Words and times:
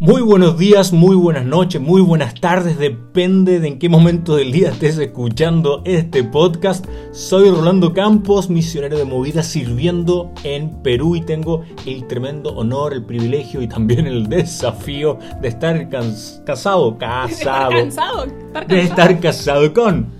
Muy 0.00 0.22
buenos 0.22 0.58
días, 0.58 0.92
muy 0.92 1.14
buenas 1.14 1.44
noches, 1.44 1.80
muy 1.80 2.00
buenas 2.00 2.34
tardes, 2.34 2.78
depende 2.78 3.60
de 3.60 3.68
en 3.68 3.78
qué 3.78 3.88
momento 3.88 4.34
del 4.34 4.50
día 4.50 4.70
estés 4.70 4.98
escuchando 4.98 5.82
este 5.84 6.24
podcast. 6.24 6.84
Soy 7.12 7.48
Rolando 7.48 7.94
Campos, 7.94 8.50
misionero 8.50 8.98
de 8.98 9.04
movida 9.04 9.44
sirviendo 9.44 10.32
en 10.42 10.82
Perú 10.82 11.14
y 11.14 11.20
tengo 11.20 11.62
el 11.86 12.08
tremendo 12.08 12.50
honor, 12.56 12.92
el 12.92 13.04
privilegio 13.04 13.62
y 13.62 13.68
también 13.68 14.08
el 14.08 14.26
desafío 14.26 15.20
de 15.40 15.46
estar 15.46 15.88
casado, 15.88 16.98
casado, 16.98 17.70
¿De 17.70 17.78
estar 17.78 18.66
de 18.66 18.80
estar 18.80 19.20
casado 19.20 19.72
con 19.72 20.12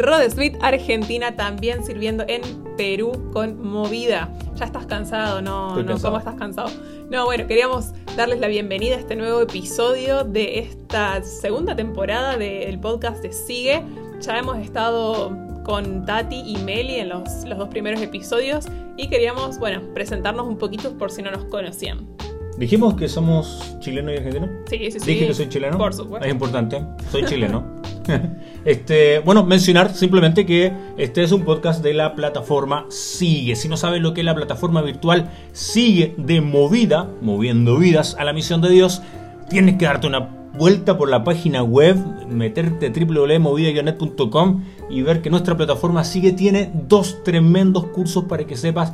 Rod 0.00 0.22
Smith, 0.30 0.56
Argentina, 0.62 1.36
también 1.36 1.84
sirviendo 1.84 2.24
en 2.26 2.42
Perú 2.76 3.30
con 3.32 3.62
Movida. 3.62 4.32
Ya 4.56 4.64
estás 4.64 4.86
cansado, 4.86 5.42
¿no? 5.42 5.68
Estoy 5.68 5.82
no, 5.82 5.88
cansado. 5.90 6.12
¿Cómo 6.12 6.18
estás 6.18 6.34
cansado? 6.36 6.70
No, 7.10 7.26
bueno, 7.26 7.46
queríamos 7.46 7.92
darles 8.16 8.40
la 8.40 8.48
bienvenida 8.48 8.96
a 8.96 8.98
este 8.98 9.16
nuevo 9.16 9.42
episodio 9.42 10.24
de 10.24 10.60
esta 10.60 11.22
segunda 11.22 11.76
temporada 11.76 12.36
del 12.36 12.78
podcast 12.80 13.22
de 13.22 13.32
Sigue. 13.32 13.82
Ya 14.20 14.38
hemos 14.38 14.58
estado 14.58 15.36
con 15.64 16.06
Tati 16.06 16.42
y 16.46 16.56
Meli 16.64 16.96
en 16.96 17.10
los, 17.10 17.44
los 17.44 17.58
dos 17.58 17.68
primeros 17.68 18.00
episodios 18.00 18.66
y 18.96 19.08
queríamos, 19.08 19.58
bueno, 19.58 19.82
presentarnos 19.94 20.46
un 20.46 20.56
poquito 20.56 20.96
por 20.96 21.10
si 21.10 21.22
no 21.22 21.30
nos 21.30 21.44
conocían. 21.44 22.06
Dijimos 22.60 22.92
que 22.92 23.08
somos 23.08 23.74
chileno 23.80 24.12
y 24.12 24.18
argentino. 24.18 24.46
Sí, 24.68 24.90
sí, 24.90 25.00
sí. 25.00 25.06
Dije 25.06 25.28
que 25.28 25.32
soy 25.32 25.48
chileno. 25.48 25.78
Por 25.78 25.94
supuesto. 25.94 26.26
Es 26.26 26.30
importante, 26.30 26.84
soy 27.10 27.24
chileno. 27.24 27.64
este, 28.66 29.20
bueno, 29.20 29.46
mencionar 29.46 29.94
simplemente 29.94 30.44
que 30.44 30.70
este 30.98 31.22
es 31.22 31.32
un 31.32 31.46
podcast 31.46 31.82
de 31.82 31.94
la 31.94 32.14
plataforma 32.14 32.84
Sigue. 32.90 33.56
Si 33.56 33.66
no 33.66 33.78
sabes 33.78 34.02
lo 34.02 34.12
que 34.12 34.20
es 34.20 34.26
la 34.26 34.34
plataforma 34.34 34.82
virtual 34.82 35.30
Sigue 35.52 36.14
de 36.18 36.42
movida, 36.42 37.08
moviendo 37.22 37.78
vidas 37.78 38.14
a 38.18 38.24
la 38.24 38.34
misión 38.34 38.60
de 38.60 38.68
Dios, 38.68 39.00
tienes 39.48 39.78
que 39.78 39.86
darte 39.86 40.06
una 40.06 40.28
vuelta 40.52 40.98
por 40.98 41.08
la 41.08 41.24
página 41.24 41.62
web, 41.62 41.96
meterte 42.28 42.90
www.movida.net.com 42.90 44.64
y 44.90 45.00
ver 45.00 45.22
que 45.22 45.30
nuestra 45.30 45.56
plataforma 45.56 46.04
Sigue 46.04 46.32
tiene 46.32 46.70
dos 46.74 47.24
tremendos 47.24 47.86
cursos 47.86 48.24
para 48.24 48.44
que 48.44 48.58
sepas 48.58 48.92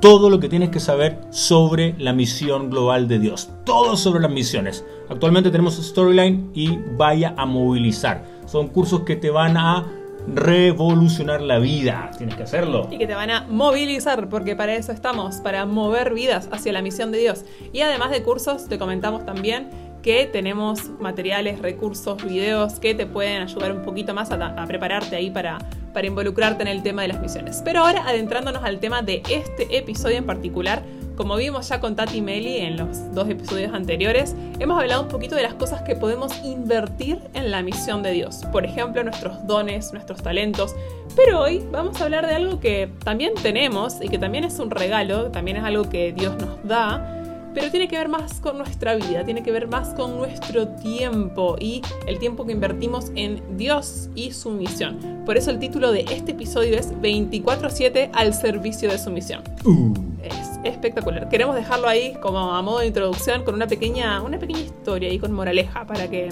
todo 0.00 0.30
lo 0.30 0.38
que 0.40 0.48
tienes 0.48 0.70
que 0.70 0.80
saber 0.80 1.18
sobre 1.30 1.94
la 1.98 2.12
misión 2.12 2.70
global 2.70 3.08
de 3.08 3.18
Dios. 3.18 3.50
Todo 3.64 3.96
sobre 3.96 4.20
las 4.20 4.30
misiones. 4.30 4.84
Actualmente 5.08 5.50
tenemos 5.50 5.76
Storyline 5.76 6.50
y 6.54 6.78
Vaya 6.96 7.34
a 7.36 7.46
Movilizar. 7.46 8.24
Son 8.46 8.68
cursos 8.68 9.00
que 9.00 9.16
te 9.16 9.30
van 9.30 9.56
a 9.56 9.86
revolucionar 10.34 11.40
la 11.40 11.58
vida. 11.58 12.10
Tienes 12.16 12.36
que 12.36 12.42
hacerlo. 12.42 12.88
y 12.90 12.98
que 12.98 13.06
te 13.06 13.14
van 13.14 13.30
a 13.30 13.46
movilizar, 13.48 14.28
porque 14.28 14.54
para 14.54 14.74
eso 14.74 14.92
estamos, 14.92 15.36
para 15.36 15.64
mover 15.66 16.12
vidas 16.12 16.48
hacia 16.52 16.72
la 16.72 16.82
misión 16.82 17.10
de 17.12 17.18
Dios. 17.18 17.44
Y 17.72 17.80
además 17.80 18.10
de 18.10 18.22
cursos, 18.22 18.68
te 18.68 18.78
comentamos 18.78 19.24
también 19.24 19.70
que 20.02 20.26
tenemos 20.26 20.90
materiales, 21.00 21.60
recursos, 21.60 22.22
videos 22.22 22.78
que 22.78 22.94
te 22.94 23.06
pueden 23.06 23.42
ayudar 23.42 23.72
un 23.72 23.82
poquito 23.82 24.14
más 24.14 24.30
a, 24.30 24.46
a 24.46 24.66
prepararte 24.66 25.16
ahí 25.16 25.30
para, 25.30 25.58
para 25.98 26.06
involucrarte 26.06 26.62
en 26.62 26.68
el 26.68 26.84
tema 26.84 27.02
de 27.02 27.08
las 27.08 27.20
misiones. 27.20 27.60
Pero 27.64 27.80
ahora, 27.80 28.04
adentrándonos 28.06 28.62
al 28.62 28.78
tema 28.78 29.02
de 29.02 29.20
este 29.28 29.76
episodio 29.76 30.16
en 30.16 30.26
particular, 30.26 30.84
como 31.16 31.34
vimos 31.34 31.68
ya 31.68 31.80
con 31.80 31.96
Tati 31.96 32.20
Meli 32.20 32.58
en 32.58 32.76
los 32.76 33.12
dos 33.12 33.28
episodios 33.28 33.74
anteriores, 33.74 34.36
hemos 34.60 34.80
hablado 34.80 35.02
un 35.02 35.08
poquito 35.08 35.34
de 35.34 35.42
las 35.42 35.54
cosas 35.54 35.82
que 35.82 35.96
podemos 35.96 36.32
invertir 36.44 37.18
en 37.34 37.50
la 37.50 37.62
misión 37.62 38.04
de 38.04 38.12
Dios. 38.12 38.42
Por 38.52 38.64
ejemplo, 38.64 39.02
nuestros 39.02 39.44
dones, 39.44 39.92
nuestros 39.92 40.22
talentos. 40.22 40.76
Pero 41.16 41.40
hoy 41.40 41.64
vamos 41.72 42.00
a 42.00 42.04
hablar 42.04 42.28
de 42.28 42.36
algo 42.36 42.60
que 42.60 42.88
también 43.02 43.32
tenemos 43.42 43.96
y 44.00 44.08
que 44.08 44.18
también 44.18 44.44
es 44.44 44.60
un 44.60 44.70
regalo, 44.70 45.32
también 45.32 45.56
es 45.56 45.64
algo 45.64 45.88
que 45.90 46.12
Dios 46.12 46.36
nos 46.36 46.62
da, 46.62 47.17
pero 47.58 47.72
tiene 47.72 47.88
que 47.88 47.98
ver 47.98 48.08
más 48.08 48.34
con 48.34 48.56
nuestra 48.56 48.94
vida, 48.94 49.24
tiene 49.24 49.42
que 49.42 49.50
ver 49.50 49.66
más 49.66 49.88
con 49.94 50.16
nuestro 50.16 50.68
tiempo 50.68 51.56
y 51.58 51.82
el 52.06 52.20
tiempo 52.20 52.46
que 52.46 52.52
invertimos 52.52 53.10
en 53.16 53.42
Dios 53.56 54.08
y 54.14 54.30
su 54.30 54.50
misión. 54.50 55.24
Por 55.26 55.36
eso 55.36 55.50
el 55.50 55.58
título 55.58 55.90
de 55.90 56.02
este 56.02 56.32
episodio 56.32 56.78
es 56.78 56.92
24/7 57.00 58.10
al 58.12 58.32
servicio 58.32 58.88
de 58.88 58.98
su 58.98 59.10
misión. 59.10 59.42
Uh, 59.64 59.92
Es 60.22 60.60
espectacular. 60.62 61.28
Queremos 61.28 61.56
dejarlo 61.56 61.88
ahí 61.88 62.14
como 62.22 62.38
a 62.38 62.62
modo 62.62 62.78
de 62.78 62.86
introducción 62.86 63.42
con 63.42 63.56
una 63.56 63.66
pequeña, 63.66 64.22
una 64.22 64.38
pequeña 64.38 64.60
historia 64.60 65.12
y 65.12 65.18
con 65.18 65.32
moraleja 65.32 65.84
para 65.84 66.08
que, 66.08 66.28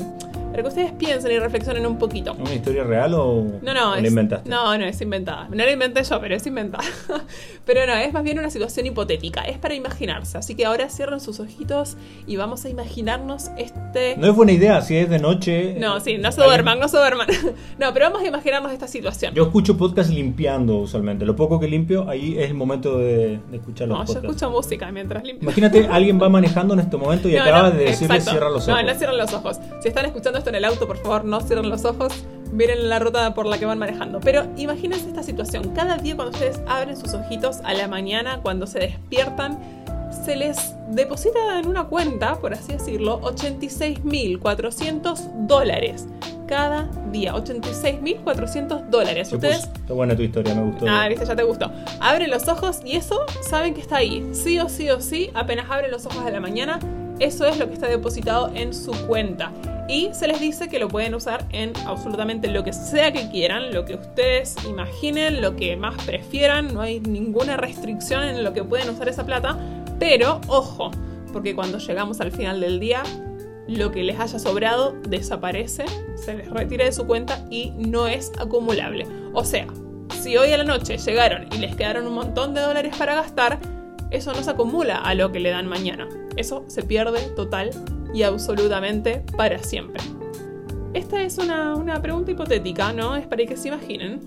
para 0.56 0.62
que 0.62 0.68
ustedes 0.68 0.92
piensen 0.92 1.32
y 1.32 1.38
reflexionen 1.38 1.84
un 1.84 1.98
poquito. 1.98 2.32
¿Una 2.32 2.54
historia 2.54 2.82
real 2.82 3.12
o, 3.12 3.44
No, 3.60 3.74
no, 3.74 3.92
o 3.92 3.94
es, 3.94 4.00
la 4.00 4.08
inventaste? 4.08 4.48
No, 4.48 4.78
no, 4.78 4.86
es 4.86 4.98
inventada. 5.02 5.48
No 5.50 5.56
la 5.56 5.70
inventé 5.70 6.02
yo, 6.02 6.18
pero 6.18 6.34
es 6.34 6.46
inventada. 6.46 6.84
pero 7.66 7.86
no, 7.86 7.92
es 7.92 8.10
más 8.14 8.22
bien 8.22 8.38
una 8.38 8.48
situación 8.48 8.86
hipotética. 8.86 9.42
Es 9.42 9.58
para 9.58 9.74
imaginarse. 9.74 10.38
Así 10.38 10.54
que 10.54 10.64
ahora 10.64 10.88
cierren 10.88 11.20
sus 11.20 11.40
ojitos 11.40 11.98
y 12.26 12.36
vamos 12.36 12.64
a 12.64 12.70
imaginarnos 12.70 13.50
este. 13.58 14.16
No 14.16 14.28
es 14.28 14.34
buena 14.34 14.52
idea 14.52 14.80
si 14.80 14.96
es 14.96 15.10
de 15.10 15.18
noche. 15.18 15.76
No, 15.78 16.00
sí, 16.00 16.16
no 16.16 16.32
se 16.32 16.42
duerman, 16.42 16.80
no 16.80 16.88
se 16.88 16.96
duerman. 16.96 17.26
no, 17.78 17.92
pero 17.92 18.06
vamos 18.06 18.22
a 18.22 18.26
imaginarnos 18.26 18.72
esta 18.72 18.88
situación. 18.88 19.34
Yo 19.34 19.42
escucho 19.42 19.76
podcast 19.76 20.08
limpiando 20.08 20.78
usualmente. 20.78 21.26
Lo 21.26 21.36
poco 21.36 21.60
que 21.60 21.68
limpio, 21.68 22.08
ahí 22.08 22.38
es 22.38 22.48
el 22.48 22.54
momento 22.54 22.96
de, 22.96 23.40
de 23.50 23.56
escuchar 23.58 23.88
los 23.88 23.98
no, 23.98 24.04
yo 24.04 24.06
podcasts. 24.06 24.30
escucho 24.30 24.50
música 24.50 24.90
mientras 24.90 25.22
limpio. 25.22 25.42
Imagínate, 25.42 25.86
alguien 25.86 26.18
va 26.18 26.30
manejando 26.30 26.72
en 26.72 26.80
este 26.80 26.96
momento 26.96 27.28
y 27.28 27.32
No, 27.36 27.42
acaba 27.42 27.68
no, 27.68 27.76
de 27.76 27.84
decirle 27.84 28.16
exacto. 28.16 28.30
cierra 28.30 28.48
los 28.48 28.66
ojos. 28.66 28.82
No, 28.82 28.90
no 28.90 28.98
cierren 28.98 29.18
los 29.18 29.34
ojos. 29.34 29.60
Si 29.80 29.88
están 29.88 30.06
escuchando 30.06 30.38
en 30.48 30.56
el 30.56 30.64
auto, 30.64 30.86
por 30.86 30.98
favor, 30.98 31.24
no 31.24 31.40
cierren 31.40 31.68
los 31.68 31.84
ojos. 31.84 32.12
Miren 32.52 32.88
la 32.88 32.98
ruta 32.98 33.34
por 33.34 33.46
la 33.46 33.58
que 33.58 33.66
van 33.66 33.78
manejando. 33.78 34.20
Pero 34.20 34.46
imagínense 34.56 35.08
esta 35.08 35.22
situación. 35.22 35.72
Cada 35.74 35.96
día 35.96 36.16
cuando 36.16 36.32
ustedes 36.32 36.60
abren 36.66 36.96
sus 36.96 37.14
ojitos 37.14 37.58
a 37.64 37.74
la 37.74 37.88
mañana, 37.88 38.40
cuando 38.42 38.66
se 38.66 38.78
despiertan, 38.78 39.58
se 40.24 40.36
les 40.36 40.74
deposita 40.88 41.58
en 41.58 41.66
una 41.66 41.84
cuenta, 41.84 42.36
por 42.36 42.52
así 42.52 42.72
decirlo, 42.72 43.20
86.400 43.22 45.46
dólares. 45.46 46.06
Cada 46.46 46.88
día, 47.10 47.34
86.400 47.34 48.88
dólares. 48.88 49.28
Se 49.28 49.36
Ustedes 49.36 49.64
Está 49.64 49.94
buena 49.94 50.16
tu 50.16 50.22
historia, 50.22 50.54
me 50.54 50.70
gustó. 50.70 50.86
Ah, 50.88 51.08
viste, 51.08 51.26
ya 51.26 51.34
te 51.34 51.42
gustó. 51.42 51.72
Abren 52.00 52.30
los 52.30 52.46
ojos 52.48 52.80
y 52.84 52.96
eso 52.96 53.20
saben 53.42 53.74
que 53.74 53.80
está 53.80 53.96
ahí. 53.96 54.28
Sí 54.32 54.58
o 54.60 54.68
sí 54.68 54.88
o 54.90 55.00
sí, 55.00 55.30
apenas 55.34 55.68
abren 55.70 55.90
los 55.90 56.06
ojos 56.06 56.24
de 56.24 56.30
la 56.30 56.40
mañana, 56.40 56.78
eso 57.18 57.46
es 57.46 57.58
lo 57.58 57.66
que 57.66 57.74
está 57.74 57.88
depositado 57.88 58.52
en 58.54 58.74
su 58.74 58.92
cuenta. 59.06 59.50
Y 59.88 60.10
se 60.12 60.26
les 60.26 60.41
dice 60.41 60.69
que 60.69 60.80
lo 60.80 60.88
pueden 60.88 61.14
usar 61.14 61.44
en 61.50 61.72
absolutamente 61.86 62.48
lo 62.48 62.64
que 62.64 62.72
sea 62.72 63.12
que 63.12 63.28
quieran, 63.30 63.72
lo 63.72 63.84
que 63.84 63.94
ustedes 63.94 64.56
imaginen, 64.69 65.41
lo 65.41 65.54
que 65.54 65.76
más 65.76 66.02
prefieran. 66.04 66.74
No 66.74 66.80
hay 66.80 66.98
ninguna 67.00 67.56
restricción 67.56 68.24
en 68.24 68.42
lo 68.42 68.52
que 68.52 68.64
pueden 68.64 68.91
usar 68.91 69.08
esa 69.08 69.24
plata. 69.24 69.56
Pero 70.00 70.41
ojo, 70.48 70.91
porque 71.32 71.54
cuando 71.54 71.78
llegamos 71.78 72.20
al 72.20 72.32
final 72.32 72.60
del 72.60 72.80
día, 72.80 73.04
lo 73.69 73.92
que 73.92 74.02
les 74.02 74.19
haya 74.19 74.38
sobrado 74.41 74.92
desaparece, 75.08 75.84
se 76.16 76.34
les 76.34 76.50
retira 76.50 76.84
de 76.84 76.92
su 76.92 77.06
cuenta 77.06 77.44
y 77.48 77.70
no 77.76 78.08
es 78.08 78.32
acumulable. 78.38 79.06
O 79.34 79.44
sea, 79.44 79.66
si 80.20 80.36
hoy 80.36 80.53
a 80.53 80.58
la 80.58 80.64
noche 80.64 80.98
llegaron 80.98 81.47
y 81.53 81.58
les 81.58 81.76
quedaron 81.76 82.08
un 82.08 82.14
montón 82.14 82.54
de 82.54 82.60
dólares 82.60 82.97
para 82.98 83.14
gastar, 83.14 83.60
eso 84.10 84.32
no 84.32 84.42
se 84.42 84.50
acumula 84.50 84.98
a 84.98 85.14
lo 85.14 85.30
que 85.30 85.41
le 85.41 85.50
dan 85.50 85.68
mañana. 85.68 86.08
Eso 86.36 86.64
se 86.66 86.82
pierde 86.82 87.20
total 87.36 87.70
y 88.16 88.22
absolutamente 88.22 89.22
para 89.37 89.59
siempre. 89.62 90.03
Esta 90.94 91.22
es 91.22 91.37
una, 91.38 91.75
una 91.77 92.00
pregunta 92.00 92.31
hipotética, 92.31 92.93
¿no? 92.93 93.15
Es 93.16 93.27
para 93.27 93.44
que 93.44 93.56
se 93.56 93.69
imaginen. 93.69 94.21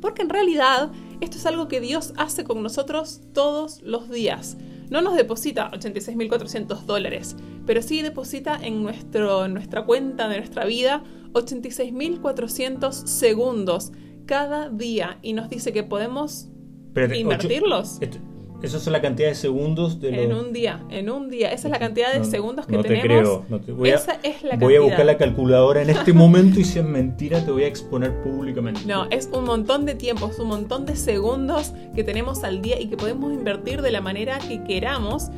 Porque 0.00 0.22
en 0.22 0.30
realidad 0.30 0.90
esto 1.20 1.36
es 1.36 1.44
algo 1.46 1.68
que 1.68 1.80
Dios 1.80 2.14
hace 2.16 2.44
con 2.44 2.62
nosotros 2.62 3.20
todos 3.34 3.82
los 3.82 4.08
días. 4.08 4.56
No 4.90 5.02
nos 5.02 5.16
deposita 5.16 5.70
86.400 5.72 6.84
dólares, 6.86 7.36
pero 7.66 7.82
sí 7.82 8.00
deposita 8.00 8.58
en, 8.62 8.82
nuestro, 8.82 9.44
en 9.44 9.52
nuestra 9.52 9.84
cuenta 9.84 10.28
de 10.28 10.38
nuestra 10.38 10.64
vida 10.64 11.02
86.400 11.32 12.92
segundos 13.06 13.92
cada 14.26 14.68
día 14.70 15.18
y 15.22 15.32
nos 15.34 15.48
dice 15.50 15.72
que 15.72 15.82
podemos 15.82 16.48
Espérate, 16.88 17.12
ocho- 17.14 17.20
invertirlos 17.20 17.98
esto- 18.00 18.18
Esa 18.62 18.76
es 18.78 18.86
la 18.88 19.00
cantidad 19.00 19.28
de 19.28 19.34
segundos 19.36 20.00
de 20.00 20.24
en 20.24 20.32
un 20.32 20.52
día. 20.52 20.82
En 20.90 21.10
un 21.10 21.30
día. 21.30 21.52
Esa 21.52 21.68
es 21.68 21.72
la 21.72 21.78
cantidad 21.78 22.12
de 22.12 22.18
No, 22.18 22.24
segundos 22.24 22.66
que 22.66 22.72
no 22.76 22.82
te 22.82 22.88
tenemos. 22.88 23.06
creo, 23.06 23.44
no 23.48 23.60
te- 23.60 23.70
voy 23.72 23.90
a- 23.90 23.94
Esa 23.94 24.18
es 24.22 24.42
la 24.42 24.56
Voy 24.56 24.74
a 24.74 24.80
buscar 24.80 25.06
la 25.06 25.16
calculadora 25.16 25.80
en 25.82 25.90
este 25.90 26.12
momento 26.12 26.58
y 26.58 26.64
si 26.64 26.78
es 26.80 26.84
mentira 26.84 27.44
te 27.44 27.52
voy 27.52 27.62
a 27.62 27.68
exponer 27.68 28.12
públicamente. 28.22 28.80
No, 28.86 29.04
es 29.10 29.28
un 29.32 29.44
montón 29.44 29.86
de 29.86 29.94
tiempo, 29.94 30.28
es 30.28 30.38
un 30.40 30.48
montón 30.48 30.86
de 30.86 30.96
segundos 30.96 31.72
que 31.94 32.02
tenemos 32.02 32.42
al 32.42 32.60
día 32.60 32.80
y 32.80 32.86
que 32.88 32.96
podemos 32.96 33.32
invertir 33.32 33.80
de 33.80 33.92
la 33.92 34.00
manera 34.00 34.38
que 34.40 34.62
queramos. 34.64 35.28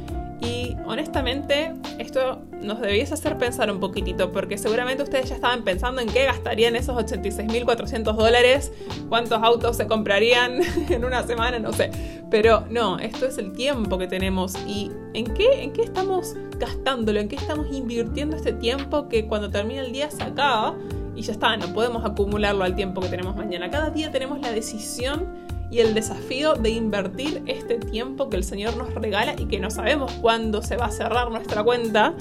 Y 0.41 0.75
honestamente, 0.87 1.73
esto 1.99 2.41
nos 2.62 2.81
debiese 2.81 3.15
hacer 3.15 3.39
pensar 3.39 3.71
un 3.71 3.81
poquitito, 3.81 4.33
porque 4.33 4.59
seguramente 4.59 5.03
ustedes 5.03 5.29
ya 5.29 5.35
estaban 5.35 5.65
pensando 5.65 6.01
en 6.01 6.09
qué 6.09 6.25
gastarían 6.25 6.77
esos 6.77 6.97
86.400 6.97 8.15
dólares, 8.15 8.73
cuántos 9.09 9.43
autos 9.43 9.77
se 9.77 9.87
comprarían 9.87 10.61
en 10.89 11.05
una 11.05 11.27
semana, 11.27 11.59
no 11.59 11.73
sé. 11.73 11.91
Pero 12.31 12.65
no, 12.71 12.99
esto 12.99 13.27
es 13.27 13.39
el 13.39 13.53
tiempo 13.53 13.99
que 13.99 14.07
tenemos 14.07 14.55
y 14.67 14.91
en 15.15 15.25
qué, 15.35 15.62
en 15.62 15.73
qué 15.73 15.83
estamos 15.83 16.37
gastándolo, 16.59 17.19
en 17.19 17.29
qué 17.29 17.37
estamos 17.37 17.67
invirtiendo 17.73 18.37
este 18.37 18.53
tiempo 18.53 19.09
que 19.09 19.27
cuando 19.27 19.51
termina 19.51 19.81
el 19.81 19.93
día 19.93 20.11
se 20.11 20.23
acaba 20.23 20.77
y 21.17 21.23
ya 21.23 21.33
está, 21.33 21.57
no 21.57 21.73
podemos 21.73 22.05
acumularlo 22.05 22.65
al 22.65 22.77
tiempo 22.77 23.01
que 23.01 23.09
tenemos 23.09 23.35
mañana. 23.35 23.71
Cada 23.71 23.91
día 23.91 24.12
tenemos 24.12 24.41
la 24.41 24.53
decisión 24.53 25.27
y 25.71 25.79
el 25.79 25.95
desafío 25.95 26.55
de 26.55 26.71
invertir 26.71 27.43
este 27.47 27.79
tiempo 27.79 28.29
que 28.29 28.37
el 28.37 28.45
Señor 28.45 28.77
nos 28.77 28.93
regala 28.95 29.35
y 29.39 29.47
que 29.47 29.61
no 29.61 29.71
sabemos 29.71 30.12
cuándo 30.21 30.62
se 30.62 30.77
va 30.77 30.87
a 30.87 30.91
cerrar 30.91 31.31
nuestra 31.31 31.62
cuenta, 31.62 32.15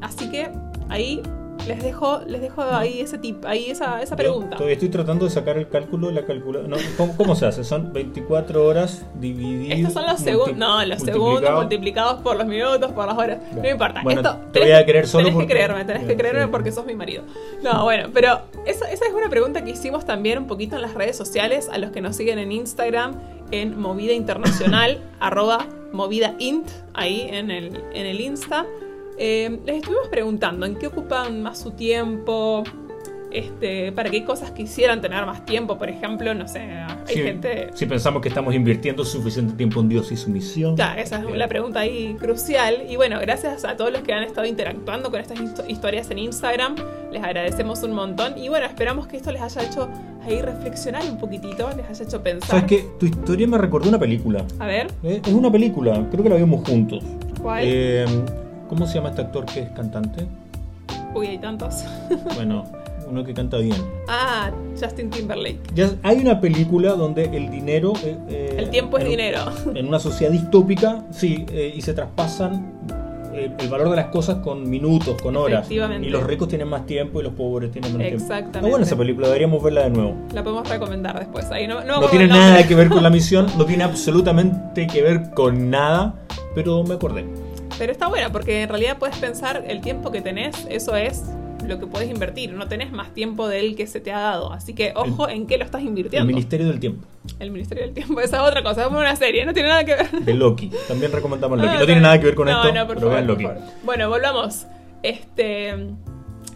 Así 0.00 0.30
que 0.30 0.50
ahí 0.88 1.22
les 1.66 1.82
dejo, 1.82 2.20
les 2.26 2.40
dejo 2.40 2.62
ahí 2.62 3.00
ese 3.00 3.18
tip, 3.18 3.44
ahí 3.44 3.70
esa, 3.70 4.00
esa 4.00 4.14
Yo 4.14 4.16
pregunta. 4.16 4.56
Todavía 4.56 4.74
estoy 4.74 4.88
tratando 4.88 5.24
de 5.26 5.30
sacar 5.30 5.58
el 5.58 5.68
cálculo, 5.68 6.10
la 6.10 6.24
calcula. 6.24 6.62
No, 6.62 6.76
¿cómo, 6.96 7.14
cómo 7.16 7.34
se 7.34 7.44
hace? 7.46 7.62
Son 7.64 7.92
24 7.92 8.64
horas 8.64 9.04
divididas. 9.20 9.78
Estos 9.78 9.92
son 9.92 10.06
los 10.06 10.20
segundos, 10.20 10.56
no, 10.56 10.84
los 10.86 11.02
segundos 11.02 11.50
multiplicados 11.54 12.22
por 12.22 12.36
los 12.36 12.46
minutos, 12.46 12.92
por 12.92 13.06
las 13.06 13.18
horas. 13.18 13.38
No 13.54 13.68
importa. 13.68 14.00
Bueno, 14.02 14.20
Esto, 14.22 14.38
te 14.52 14.60
voy 14.60 14.70
a 14.72 14.84
creer 14.86 15.06
solo 15.06 15.24
tenés 15.24 15.34
porque- 15.34 15.46
que 15.48 15.52
creerme, 15.54 15.84
tenés 15.84 16.04
que 16.06 16.16
creerme 16.16 16.42
sí. 16.44 16.48
porque 16.50 16.72
sos 16.72 16.86
mi 16.86 16.94
marido. 16.94 17.24
No, 17.62 17.82
bueno, 17.84 18.08
pero 18.14 18.40
esa, 18.64 18.90
esa 18.90 19.04
es 19.06 19.12
una 19.12 19.28
pregunta 19.28 19.62
que 19.62 19.72
hicimos 19.72 20.06
también 20.06 20.38
un 20.38 20.46
poquito 20.46 20.76
en 20.76 20.82
las 20.82 20.94
redes 20.94 21.16
sociales 21.16 21.68
a 21.70 21.76
los 21.76 21.90
que 21.90 22.00
nos 22.00 22.16
siguen 22.16 22.38
en 22.38 22.52
Instagram, 22.52 23.16
en 23.50 23.78
Movida 23.78 24.12
Internacional, 24.14 25.00
arroba 25.20 25.66
Movida 25.92 26.34
Int, 26.38 26.68
ahí 26.94 27.26
en 27.30 27.50
el, 27.50 27.82
en 27.92 28.06
el 28.06 28.20
Insta. 28.20 28.64
Eh, 29.18 29.58
les 29.66 29.76
estuvimos 29.76 30.08
preguntando 30.08 30.64
en 30.66 30.76
qué 30.76 30.86
ocupan 30.86 31.42
más 31.42 31.58
su 31.58 31.72
tiempo, 31.72 32.62
este, 33.30 33.92
para 33.92 34.08
qué 34.10 34.24
cosas 34.24 34.52
quisieran 34.52 35.00
tener 35.02 35.26
más 35.26 35.44
tiempo, 35.44 35.76
por 35.76 35.88
ejemplo, 35.90 36.32
no 36.34 36.48
sé, 36.48 36.60
hay 36.60 37.14
gente... 37.14 37.66
si 37.74 37.84
pensamos 37.84 38.22
que 38.22 38.28
estamos 38.28 38.54
invirtiendo 38.54 39.04
suficiente 39.04 39.52
tiempo 39.54 39.80
en 39.80 39.88
Dios 39.90 40.10
y 40.12 40.16
su 40.16 40.30
misión. 40.30 40.76
Claro, 40.76 41.00
esa 41.00 41.18
es 41.18 41.36
la 41.36 41.46
pregunta 41.48 41.80
ahí 41.80 42.14
crucial. 42.18 42.84
Y 42.88 42.96
bueno, 42.96 43.18
gracias 43.20 43.64
a 43.64 43.76
todos 43.76 43.92
los 43.92 44.00
que 44.02 44.12
han 44.14 44.22
estado 44.22 44.46
interactuando 44.46 45.10
con 45.10 45.20
estas 45.20 45.38
histo- 45.40 45.64
historias 45.68 46.10
en 46.10 46.18
Instagram. 46.20 46.76
Les 47.12 47.22
agradecemos 47.22 47.82
un 47.82 47.92
montón. 47.92 48.38
Y 48.38 48.48
bueno, 48.48 48.66
esperamos 48.66 49.06
que 49.06 49.16
esto 49.18 49.30
les 49.32 49.42
haya 49.42 49.62
hecho 49.62 49.88
ahí 50.24 50.40
reflexionar 50.40 51.02
un 51.10 51.18
poquitito, 51.18 51.68
les 51.76 51.86
haya 51.88 52.04
hecho 52.04 52.22
pensar. 52.22 52.48
¿Sabes 52.50 52.64
qué? 52.64 52.84
Tu 53.00 53.06
historia 53.06 53.46
me 53.46 53.58
recordó 53.58 53.88
una 53.88 53.98
película. 53.98 54.44
A 54.58 54.66
ver, 54.66 54.88
Eh, 55.02 55.20
Es 55.24 55.32
una 55.32 55.50
película, 55.50 56.06
creo 56.10 56.22
que 56.22 56.30
la 56.30 56.36
vimos 56.36 56.66
juntos. 56.68 57.02
¿cuál? 57.42 57.62
Eh, 57.66 58.04
¿Cómo 58.68 58.86
se 58.86 58.94
llama 58.94 59.10
este 59.10 59.22
actor 59.22 59.44
que 59.46 59.60
es 59.60 59.70
cantante? 59.70 60.26
Uy, 61.14 61.26
hay 61.28 61.38
tantos. 61.38 61.84
Bueno, 62.34 62.64
uno 63.08 63.24
que 63.24 63.32
canta 63.34 63.56
bien. 63.58 63.76
ah, 64.08 64.50
Justin 64.78 65.10
Timberlake. 65.10 65.58
Ya 65.74 65.90
hay 66.02 66.18
una 66.18 66.40
película 66.40 66.92
donde 66.92 67.24
el 67.24 67.50
dinero. 67.50 67.94
eh, 68.04 68.16
eh, 68.28 68.54
El 68.58 68.70
tiempo 68.70 68.98
es 68.98 69.04
en 69.04 69.10
dinero. 69.10 69.40
En 69.74 69.88
una 69.88 69.98
sociedad 69.98 70.30
distópica, 70.32 71.04
sí, 71.10 71.46
eh, 71.50 71.72
y 71.74 71.80
se 71.80 71.94
traspasan 71.94 72.74
eh, 73.34 73.50
el 73.58 73.68
valor 73.70 73.88
de 73.90 73.96
las 73.96 74.06
cosas 74.06 74.36
con 74.36 74.68
minutos, 74.68 75.20
con 75.22 75.36
horas. 75.36 75.60
Efectivamente. 75.60 76.06
Y 76.06 76.10
los 76.10 76.22
ricos 76.24 76.48
tienen 76.48 76.68
más 76.68 76.84
tiempo 76.84 77.20
y 77.20 77.24
los 77.24 77.32
pobres 77.32 77.70
tienen 77.72 77.92
menos 77.92 78.06
tiempo. 78.08 78.22
Exactamente. 78.24 78.58
Está 78.58 78.68
buena 78.68 78.84
esa 78.84 78.96
película, 78.96 79.26
deberíamos 79.28 79.62
verla 79.62 79.84
de 79.84 79.90
nuevo. 79.90 80.14
La 80.34 80.42
podemos 80.44 80.68
recomendar 80.68 81.18
después. 81.18 81.50
Ahí 81.50 81.66
no, 81.66 81.82
no, 81.84 82.02
No 82.02 82.06
tiene 82.08 82.26
nada 82.26 82.66
que 82.66 82.74
ver 82.74 82.90
con 82.90 83.02
la 83.02 83.10
misión, 83.18 83.46
no 83.56 83.64
tiene 83.64 83.84
absolutamente 83.84 84.86
que 84.86 85.00
ver 85.02 85.30
con 85.30 85.70
nada, 85.70 86.14
pero 86.54 86.84
me 86.84 86.94
acordé. 86.94 87.24
Pero 87.78 87.92
está 87.92 88.08
buena 88.08 88.30
porque 88.32 88.62
en 88.62 88.68
realidad 88.68 88.98
puedes 88.98 89.16
pensar 89.18 89.64
el 89.66 89.80
tiempo 89.80 90.10
que 90.10 90.20
tenés, 90.20 90.66
eso 90.68 90.96
es 90.96 91.24
lo 91.66 91.78
que 91.78 91.86
puedes 91.86 92.08
invertir. 92.10 92.52
No 92.52 92.66
tenés 92.66 92.90
más 92.92 93.12
tiempo 93.14 93.46
del 93.46 93.76
que 93.76 93.86
se 93.86 94.00
te 94.00 94.10
ha 94.12 94.18
dado. 94.20 94.52
Así 94.52 94.74
que 94.74 94.92
ojo 94.96 95.28
en 95.28 95.46
qué 95.46 95.58
lo 95.58 95.64
estás 95.64 95.82
El 95.82 95.88
invirtiendo. 95.88 96.26
Ministerio 96.26 96.66
del 96.66 96.80
Tiempo, 96.80 97.06
El 97.38 97.50
Ministerio 97.50 97.84
del 97.84 97.94
Tiempo, 97.94 98.20
esa 98.20 98.38
es 98.38 98.42
otra 98.42 98.62
cosa, 98.62 98.82
es 98.86 98.90
una 98.90 99.14
serie, 99.16 99.44
no 99.46 99.52
tiene 99.52 99.68
nada 99.68 99.84
que 99.84 99.94
ver. 99.94 100.10
de 100.10 100.34
Loki. 100.34 100.70
También 100.88 101.12
recomendamos 101.12 101.58
Loki. 101.58 101.78
No 101.78 101.86
tiene 101.86 102.00
nada 102.00 102.18
que 102.18 102.26
ver 102.26 102.34
con 102.34 102.46
no, 102.48 102.62
esto, 102.62 102.74
no, 102.74 102.86
por 102.86 102.96
pero 102.96 103.08
favor, 103.10 103.14
vean 103.14 103.26
por 103.26 103.42
Loki. 103.42 103.44
favor. 103.60 103.62
Bueno, 103.84 104.08
volvamos. 104.08 104.66
Este, 105.02 105.74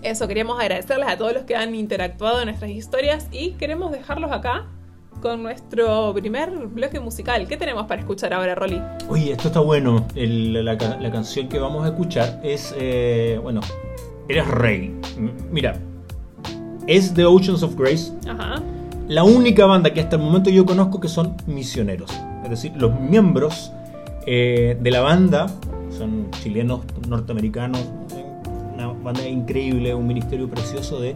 eso, 0.02 0.26
queríamos 0.26 0.58
agradecerles 0.60 1.08
a 1.08 1.16
todos 1.16 1.32
los 1.32 1.44
que 1.44 1.54
han 1.56 1.74
interactuado 1.74 2.40
en 2.40 2.46
nuestras 2.46 2.70
historias 2.70 3.28
y 3.30 3.52
queremos 3.52 3.92
dejarlos 3.92 4.32
acá 4.32 4.66
con 5.22 5.42
nuestro 5.42 6.12
primer 6.12 6.50
bloque 6.66 6.98
musical. 7.00 7.46
¿Qué 7.46 7.56
tenemos 7.56 7.86
para 7.86 8.00
escuchar 8.00 8.34
ahora, 8.34 8.54
Rolly? 8.56 8.82
Oye, 9.08 9.32
esto 9.32 9.48
está 9.48 9.60
bueno. 9.60 10.04
El- 10.16 10.64
la, 10.64 10.76
ca- 10.76 10.98
la 11.00 11.10
canción 11.12 11.48
que 11.48 11.58
vamos 11.58 11.84
a 11.84 11.88
escuchar 11.88 12.40
es, 12.42 12.74
eh, 12.78 13.38
bueno, 13.42 13.60
Eres 14.28 14.46
Rey. 14.48 14.94
Mira, 15.50 15.76
es 16.86 17.14
The 17.14 17.24
Oceans 17.24 17.62
of 17.62 17.76
Grace, 17.76 18.12
Ajá. 18.28 18.60
la 19.08 19.24
única 19.24 19.66
banda 19.66 19.92
que 19.92 20.00
hasta 20.00 20.16
el 20.16 20.22
momento 20.22 20.50
yo 20.50 20.64
conozco 20.66 21.00
que 21.00 21.08
son 21.08 21.36
misioneros. 21.46 22.10
Es 22.44 22.50
decir, 22.50 22.72
los 22.76 22.98
miembros 22.98 23.72
eh, 24.26 24.76
de 24.80 24.90
la 24.90 25.00
banda 25.00 25.46
son 25.96 26.28
chilenos, 26.42 26.80
norteamericanos, 27.08 27.80
una 28.74 28.88
banda 28.88 29.26
increíble, 29.28 29.94
un 29.94 30.06
ministerio 30.06 30.48
precioso 30.48 31.00
de 31.00 31.14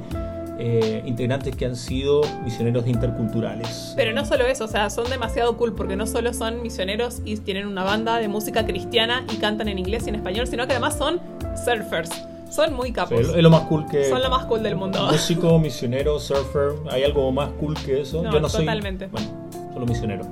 eh, 0.58 1.02
integrantes 1.04 1.54
que 1.54 1.66
han 1.66 1.76
sido 1.76 2.22
misioneros 2.44 2.86
interculturales. 2.86 3.92
Pero 3.96 4.12
no 4.12 4.24
solo 4.24 4.44
eso, 4.46 4.64
o 4.64 4.68
sea, 4.68 4.88
son 4.90 5.08
demasiado 5.10 5.56
cool 5.56 5.74
porque 5.74 5.96
no 5.96 6.06
solo 6.06 6.32
son 6.32 6.62
misioneros 6.62 7.20
y 7.24 7.36
tienen 7.36 7.66
una 7.66 7.84
banda 7.84 8.18
de 8.18 8.28
música 8.28 8.64
cristiana 8.66 9.24
y 9.32 9.36
cantan 9.36 9.68
en 9.68 9.78
inglés 9.78 10.04
y 10.06 10.08
en 10.10 10.14
español, 10.16 10.46
sino 10.46 10.66
que 10.66 10.72
además 10.72 10.96
son 10.96 11.20
surfers. 11.64 12.10
Son 12.50 12.72
muy 12.74 12.90
O 12.90 12.94
capos. 12.94 13.26
sea, 13.26 13.36
es 13.36 13.42
lo 13.42 13.50
más 13.50 13.62
cool 13.62 13.86
que... 13.90 14.04
Son 14.08 14.22
lo 14.22 14.30
más 14.30 14.46
cool 14.46 14.62
del 14.62 14.76
mundo. 14.76 15.08
Músico, 15.10 15.58
misionero, 15.60 16.18
surfer, 16.18 16.72
¿hay 16.90 17.02
algo 17.02 17.30
más 17.32 17.50
cool 17.60 17.74
que 17.84 18.00
eso? 18.02 18.22
No, 18.22 18.32
Yo 18.32 18.40
no 18.40 18.48
soy. 18.48 18.60
totalmente. 18.60 19.08
Bueno, 19.08 19.26
solo 19.74 19.84
misionero. 19.86 20.24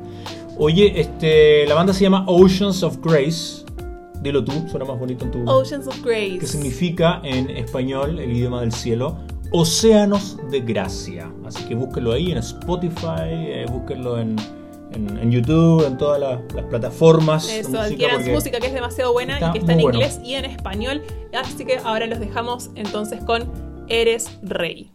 Oye, 0.57 1.01
este, 1.01 1.67
la 1.67 1.75
banda 1.75 1.93
se 1.93 2.03
llama 2.05 2.25
Oceans 2.29 2.83
of 2.85 2.99
Grace. 3.03 3.65
Dilo 4.23 4.43
tú, 4.45 4.53
suena 4.71 4.87
más 4.87 4.99
bonito 4.99 5.25
en 5.25 5.33
tu. 5.33 5.51
Oceans 5.51 5.87
of 5.89 6.01
Grace. 6.03 6.39
Que 6.39 6.47
significa 6.47 7.21
en 7.25 7.51
español, 7.51 8.19
el 8.21 8.31
idioma 8.33 8.61
del 8.61 8.73
cielo, 8.73 9.19
océanos 9.51 10.37
de 10.51 10.61
gracia. 10.61 11.31
Así 11.47 11.63
que 11.65 11.75
búsquenlo 11.75 12.13
ahí 12.13 12.33
en 12.33 12.39
Spotify, 12.39 13.29
eh, 13.31 13.67
búsquenlo 13.71 14.19
en, 14.19 14.37
en- 14.93 15.19
en 15.19 15.31
YouTube, 15.31 15.87
en 15.87 15.97
todas 15.99 16.21
las, 16.21 16.41
las 16.55 16.65
plataformas. 16.67 17.49
Eso, 17.49 17.81
adquieran 17.81 18.25
música 18.31 18.59
que 18.61 18.67
es 18.69 18.73
demasiado 18.75 19.13
buena 19.13 19.39
y 19.49 19.53
que 19.53 19.59
está 19.59 19.73
en 19.73 19.81
bueno. 19.81 19.99
inglés 19.99 20.21
y 20.25 20.35
en 20.35 20.45
español. 20.45 21.03
Así 21.33 21.65
que 21.65 21.79
ahora 21.85 22.07
los 22.07 22.21
dejamos 22.21 22.71
entonces 22.75 23.23
con 23.25 23.51
Eres 23.89 24.39
Rey. 24.43 24.91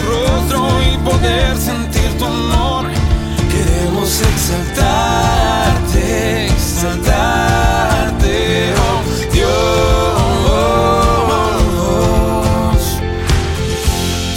Tu 0.00 0.06
rostro 0.08 0.68
y 0.82 0.96
poder 0.98 1.56
sentir 1.56 2.18
tu 2.18 2.24
amor. 2.24 2.86
Queremos 3.50 4.20
exaltarte, 4.20 6.04
exaltarte, 6.46 8.34
oh 8.76 9.02
Dios. 9.32 9.50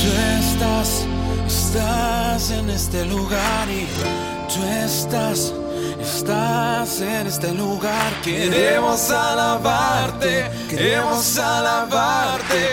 Tú 0.01 0.07
estás, 0.39 0.89
estás 1.47 2.51
en 2.51 2.69
este 2.69 3.05
lugar 3.05 3.69
y 3.69 3.87
tú 4.53 4.63
estás, 4.63 5.53
estás 6.01 7.01
en 7.01 7.27
este 7.27 7.53
lugar. 7.53 8.13
Queremos 8.23 9.09
alabarte, 9.11 10.49
queremos 10.69 11.37
alabarte, 11.37 12.72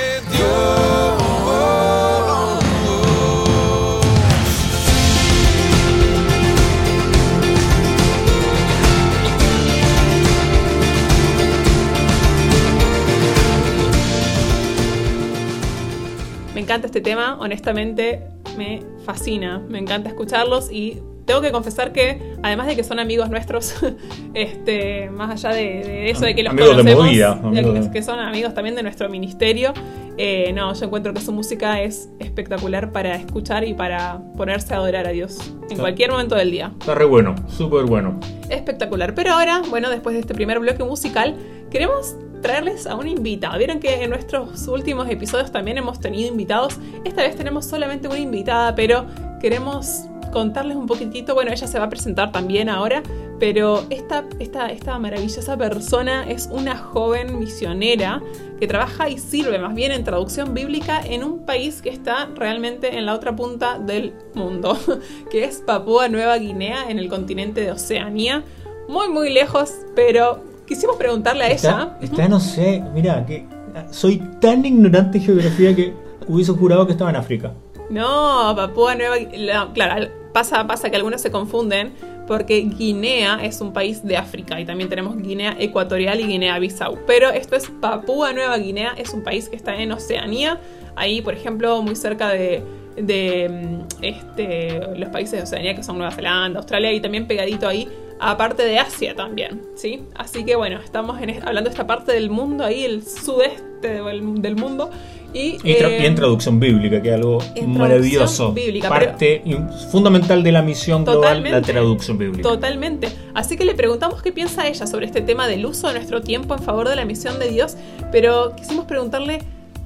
encanta 16.71 16.87
este 16.87 17.01
tema, 17.01 17.37
honestamente 17.41 18.23
me 18.57 18.81
fascina, 19.05 19.59
me 19.59 19.79
encanta 19.79 20.09
escucharlos 20.09 20.71
y 20.71 21.03
tengo 21.25 21.41
que 21.41 21.51
confesar 21.51 21.93
que, 21.93 22.37
además 22.45 22.69
de 22.69 22.77
que 22.77 22.85
son 22.85 23.01
amigos 23.01 23.29
nuestros, 23.29 23.75
este, 24.35 25.11
más 25.11 25.31
allá 25.31 25.55
de, 25.57 25.63
de 25.85 26.11
eso 26.11 26.25
de 26.25 26.35
que 26.37 26.43
los 26.45 26.53
Amigos 26.53 26.71
de 26.71 26.77
conocemos, 26.77 27.05
movida, 27.07 27.35
de 27.35 27.49
amigos 27.49 27.73
que, 27.75 27.81
de- 27.81 27.91
que 27.91 28.03
son 28.03 28.21
amigos 28.21 28.55
también 28.55 28.77
de 28.77 28.83
nuestro 28.85 29.09
ministerio, 29.09 29.73
eh, 30.17 30.53
no, 30.55 30.73
yo 30.75 30.85
encuentro 30.85 31.13
que 31.13 31.21
su 31.21 31.33
música 31.33 31.81
es 31.83 32.09
espectacular 32.21 32.93
para 32.93 33.17
escuchar 33.17 33.65
y 33.65 33.75
para 33.75 34.21
ponerse 34.37 34.73
a 34.75 34.77
adorar 34.77 35.07
a 35.09 35.11
Dios 35.11 35.39
en 35.71 35.77
cualquier 35.77 36.11
momento 36.13 36.37
del 36.37 36.51
día. 36.53 36.73
Está 36.79 36.95
re 36.95 37.05
bueno, 37.05 37.35
súper 37.49 37.85
bueno. 37.85 38.19
Espectacular. 38.49 39.15
Pero 39.15 39.33
ahora, 39.33 39.63
bueno, 39.71 39.91
después 39.91 40.15
de 40.15 40.21
este 40.21 40.35
primer 40.35 40.59
bloque 40.61 40.85
musical, 40.85 41.37
queremos 41.71 42.17
traerles 42.43 42.87
a 42.87 42.95
un 42.97 43.09
invitado. 43.09 43.59
Vieron 43.59 43.81
que 43.81 44.03
en 44.03 44.11
nuestros 44.11 44.67
últimos 44.69 45.09
episodios 45.09 45.53
también 45.53 45.79
hemos 45.79 46.01
tenido 46.01 46.29
invitados. 46.29 46.79
Esta 47.05 47.23
vez 47.23 47.37
tenemos 47.37 47.67
solamente 47.67 48.09
una 48.09 48.19
invitada, 48.19 48.75
pero 48.75 49.07
queremos 49.41 50.05
contarles 50.33 50.77
un 50.77 50.87
poquitito. 50.87 51.35
Bueno, 51.35 51.53
ella 51.53 51.67
se 51.67 51.79
va 51.79 51.87
a 51.87 51.89
presentar 51.89 52.33
también 52.33 52.69
ahora, 52.69 53.03
pero 53.39 53.85
esta, 53.91 54.25
esta, 54.39 54.71
esta 54.71 54.99
maravillosa 54.99 55.57
persona 55.57 56.29
es 56.29 56.49
una 56.51 56.77
joven 56.77 57.39
misionera 57.39 58.23
que 58.59 58.67
trabaja 58.67 59.09
y 59.09 59.19
sirve 59.19 59.59
más 59.59 59.75
bien 59.75 59.93
en 59.93 60.05
traducción 60.05 60.55
bíblica 60.55 61.01
en 61.05 61.25
un 61.25 61.45
país 61.47 61.83
que 61.83 61.91
está 61.91 62.29
realmente 62.35 62.97
en 62.97 63.07
la 63.07 63.15
otra 63.15 63.35
punta 63.35 63.79
del 63.79 64.13
mundo, 64.35 64.79
que 65.31 65.45
es 65.45 65.59
Papúa 65.59 66.09
Nueva 66.09 66.37
Guinea 66.39 66.91
en 66.91 66.99
el 66.99 67.09
continente 67.09 67.63
de 67.63 67.73
Oceanía. 67.73 68.45
Muy, 68.89 69.09
muy 69.09 69.31
lejos, 69.33 69.73
pero 69.95 70.50
quisimos 70.71 70.95
preguntarle 70.95 71.43
a 71.45 71.51
ella. 71.51 71.97
Está, 72.01 72.29
no 72.29 72.39
sé, 72.39 72.81
mira, 72.95 73.27
que 73.27 73.45
soy 73.91 74.19
tan 74.41 74.65
ignorante 74.65 75.19
de 75.19 75.25
geografía 75.25 75.75
que 75.75 75.93
hubiese 76.29 76.53
jurado 76.53 76.87
que 76.87 76.93
estaba 76.93 77.11
en 77.11 77.17
África. 77.17 77.53
No, 77.91 78.53
Papúa 78.55 78.95
Nueva 78.95 79.17
Guinea. 79.17 79.69
Claro, 79.75 80.07
pasa, 80.33 80.65
pasa 80.69 80.89
que 80.89 80.95
algunos 80.95 81.21
se 81.21 81.33
confunden 81.33 81.93
porque 82.29 82.61
Guinea 82.61 83.41
es 83.43 83.61
un 83.61 83.73
país 83.73 84.07
de 84.07 84.17
África 84.17 84.61
y 84.61 84.65
también 84.65 84.89
tenemos 84.89 85.17
Guinea 85.21 85.57
Ecuatorial 85.59 86.21
y 86.21 86.29
Guinea-Bissau. 86.29 87.01
Pero 87.05 87.31
esto 87.31 87.57
es 87.57 87.69
Papúa 87.81 88.33
Nueva 88.33 88.57
Guinea, 88.59 88.95
es 88.97 89.13
un 89.13 89.25
país 89.25 89.49
que 89.49 89.57
está 89.57 89.75
en 89.75 89.91
Oceanía, 89.91 90.61
ahí 90.95 91.21
por 91.21 91.35
ejemplo 91.35 91.83
muy 91.83 91.97
cerca 91.97 92.29
de, 92.29 92.63
de 92.97 93.81
este, 94.03 94.81
los 94.97 95.09
países 95.09 95.33
de 95.33 95.43
Oceanía 95.43 95.75
que 95.75 95.83
son 95.83 95.99
Nueva 95.99 96.13
Zelanda, 96.13 96.61
Australia 96.61 96.93
y 96.93 97.01
también 97.01 97.27
pegadito 97.27 97.67
ahí 97.67 97.89
aparte 98.21 98.65
de 98.65 98.79
Asia 98.79 99.15
también, 99.15 99.63
¿sí? 99.75 100.03
Así 100.15 100.45
que 100.45 100.55
bueno, 100.57 100.79
estamos 100.81 101.21
en, 101.21 101.43
hablando 101.43 101.71
de 101.71 101.71
esta 101.71 101.87
parte 101.87 102.13
del 102.13 102.31
mundo 102.31 102.65
ahí, 102.65 102.85
el 102.85 103.03
sudeste 103.07 104.03
del, 104.03 104.57
mundo. 104.57 104.91
Y, 105.33 105.59
y, 105.63 105.73
eh, 105.73 105.99
y, 106.03 106.07
en 106.07 106.15
traducción 106.17 106.61
bíblica, 106.61 107.01
que 107.01 107.09
es 107.09 107.15
algo 107.15 107.39
maravilloso. 107.67 108.53
Bíblica, 108.53 108.89
Parte 108.89 109.43
fundamental 109.91 110.43
de 110.43 110.53
la 110.53 110.61
misión 110.61 111.05
global, 111.05 111.43
la 111.43 111.63
traducción 111.63 112.19
bíblica. 112.19 112.43
Totalmente. 112.43 113.09
Así 113.33 113.57
que 113.57 113.65
le 113.65 113.75
preguntamos 113.75 114.23
qué 114.23 114.33
piensa 114.33 114.67
ella 114.67 114.87
sobre 114.87 115.07
este 115.07 115.23
tema 115.23 115.47
del 115.49 115.65
uso 115.65 115.89
de 115.89 115.95
nuestro 115.95 116.21
tiempo 116.21 116.55
en 116.55 116.63
favor 116.63 116.89
de 116.89 116.97
la 116.97 117.05
misión 117.05 117.39
de 117.39 117.49
Dios, 117.49 117.77
pero 118.13 118.55
quisimos 118.57 118.85
preguntarle 118.85 119.41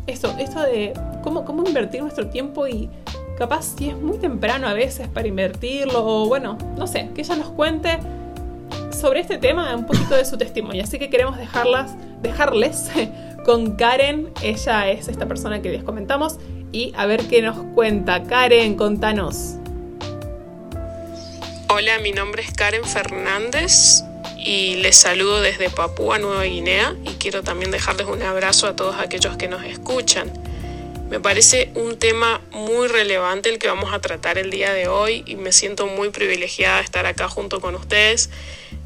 esto, 0.07 0.35
esto 0.39 0.61
de 0.63 0.93
cómo, 1.23 1.45
cómo 1.45 1.65
invertir 1.67 2.03
nuestro 2.03 2.29
tiempo 2.29 2.67
y 2.67 2.89
capaz 3.39 3.75
si 3.77 3.91
es 3.91 3.97
muy 3.97 4.19
temprano 4.19 4.67
a 4.67 4.73
veces 4.73 5.09
para 5.09 5.29
invertirlo, 5.29 6.05
o 6.05 6.27
bueno, 6.27 6.59
no 6.77 6.87
sé, 6.87 7.11
que 7.15 7.21
ella 7.23 7.37
nos 7.37 7.51
cuente 7.51 7.99
sobre 8.91 9.21
este 9.21 9.39
tema 9.39 9.75
un 9.75 9.87
poquito 9.87 10.15
de 10.15 10.25
su 10.25 10.39
testimonio. 10.39 10.83
Así 10.83 10.99
que 10.99 11.11
queremos 11.11 11.37
dejarlas, 11.37 11.95
dejarles 12.23 12.91
con 13.45 13.77
Karen. 13.77 14.33
Ella 14.43 14.91
es 14.91 15.09
esta 15.09 15.27
persona 15.27 15.63
que 15.63 15.71
les 15.71 15.85
comentamos. 15.85 16.39
Y 16.73 16.93
a 16.97 17.07
ver 17.07 17.27
qué 17.29 17.43
nos 17.43 17.57
cuenta. 17.75 18.23
Karen, 18.25 18.77
contanos. 18.77 19.57
Hola, 21.69 21.99
mi 21.99 22.13
nombre 22.13 22.43
es 22.43 22.53
Karen 22.53 22.85
Fernández 22.85 24.05
y 24.39 24.77
les 24.77 24.97
saludo 24.97 25.41
desde 25.41 25.71
Papúa 25.71 26.19
Nueva 26.19 26.45
Guinea 26.45 26.95
y 27.03 27.11
quiero 27.15 27.43
también 27.43 27.71
dejarles 27.71 28.07
un 28.07 28.23
abrazo 28.23 28.67
a 28.67 28.77
todos 28.77 28.97
aquellos 29.01 29.37
que 29.37 29.49
nos 29.49 29.65
escuchan. 29.65 30.31
Me 31.09 31.21
parece 31.21 31.71
un 31.75 31.99
tema 31.99 32.41
muy 32.51 32.89
relevante 32.89 33.51
el 33.51 33.59
que 33.59 33.69
vamos 33.69 33.93
a 33.93 34.01
tratar 34.01 34.39
el 34.39 34.51
día 34.51 34.73
de 34.73 34.89
hoy 34.89 35.23
y 35.27 35.37
me 35.37 35.53
siento 35.53 35.87
muy 35.87 36.11
privilegiada 36.11 36.79
de 36.79 36.85
estar 36.85 37.07
acá 37.07 37.29
junto 37.29 37.61
con 37.61 37.75
ustedes 37.75 38.31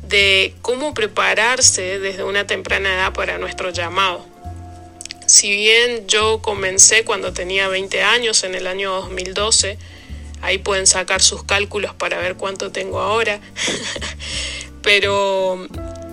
de 0.09 0.55
cómo 0.63 0.95
prepararse 0.95 1.99
desde 1.99 2.25
una 2.25 2.47
temprana 2.47 2.95
edad 2.95 3.13
para 3.13 3.39
nuestro 3.39 3.71
llamado. 3.71 4.27
Si 5.27 5.51
bien 5.51 6.07
yo 6.09 6.41
comencé 6.41 7.05
cuando 7.05 7.35
tenía 7.35 7.69
20 7.69 8.03
años, 8.03 8.45
en 8.45 8.55
el 8.55 8.67
año 8.67 8.93
2012, 8.93 9.77
ahí 10.41 10.57
pueden 10.59 10.87
sacar 10.87 11.21
sus 11.21 11.45
cálculos 11.45 11.95
para 11.95 12.19
ver 12.19 12.37
cuánto 12.37 12.73
tengo 12.73 13.01
ahora, 13.01 13.39
pero 14.83 15.67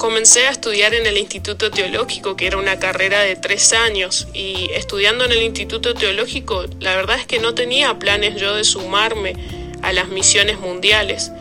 comencé 0.05 0.45
a 0.45 0.51
estudiar 0.51 0.93
en 0.93 1.07
el 1.07 1.17
Instituto 1.17 1.71
Teológico, 1.71 2.35
que 2.35 2.45
era 2.45 2.57
una 2.57 2.77
carrera 2.77 3.21
de 3.21 3.35
tres 3.35 3.73
años, 3.73 4.27
y 4.35 4.69
estudiando 4.75 5.25
en 5.25 5.31
el 5.31 5.41
Instituto 5.41 5.95
Teológico, 5.95 6.65
la 6.79 6.95
verdad 6.95 7.17
es 7.17 7.25
que 7.25 7.39
no 7.39 7.55
tenía 7.55 7.97
planes 7.97 8.39
yo 8.39 8.53
de 8.53 8.63
sumarme 8.65 9.33
a 9.81 9.93
las 9.93 10.09
misiones 10.09 10.59
mundiales, 10.59 11.31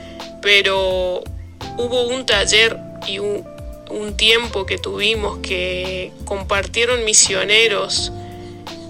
pero 0.40 1.22
hubo 1.76 2.06
un 2.06 2.24
taller 2.24 2.78
y 3.06 3.18
un, 3.18 3.44
tiempo 4.16 4.64
que 4.64 4.78
tuvimos 4.78 5.40
que 5.40 6.10
compartieron 6.24 7.04
misioneros 7.04 8.12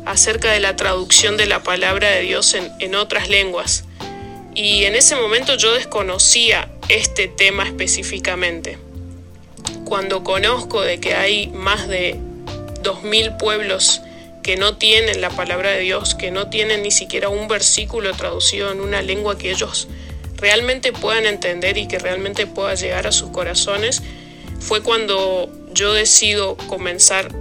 acerca 0.07 0.52
de 0.52 0.61
la 0.61 0.76
traducción 0.76 1.37
de 1.37 1.47
la 1.47 1.64
palabra 1.64 2.11
de 2.11 2.21
Dios 2.21 2.54
en 2.54 2.95
otras 2.95 3.28
lenguas. 3.28 3.85
Y 4.54 4.85
en 4.85 4.95
ese 4.95 5.16
momento 5.16 5.57
yo 5.57 5.75
desconocía 5.75 6.71
este 6.88 7.26
tema 7.26 7.64
específicamente. 7.64 8.84
Cuando 9.85 10.25
conozco 10.25 10.83
de 10.83 10.99
que 11.00 11.14
hay 11.14 11.49
más 11.49 11.88
de 11.88 12.16
2.000 12.83 13.37
pueblos 13.38 14.02
que 14.44 14.56
no 14.56 14.76
tienen 14.76 15.23
la 15.23 15.30
palabra 15.30 15.71
de 15.71 15.80
Dios, 15.80 16.14
que 16.14 16.30
no 16.30 16.49
tienen 16.49 16.83
ni 16.83 16.90
siquiera 16.90 17.30
un 17.30 17.49
versículo 17.49 18.12
traducido 18.12 18.71
en 18.71 18.80
una 18.80 19.00
lengua 19.00 19.38
que 19.38 19.50
ellos 19.50 19.88
realmente 20.37 20.92
puedan 20.92 21.25
entender 21.25 21.78
y 21.78 21.88
que 21.88 21.99
realmente 21.99 22.47
pueda 22.47 22.75
llegar 22.75 23.06
a 23.06 23.12
sus 23.12 23.30
corazones, 23.30 24.02
fue 24.61 24.83
cuando 24.83 25.50
yo 25.73 25.94
decido 25.94 26.56
comenzar, 26.68 27.33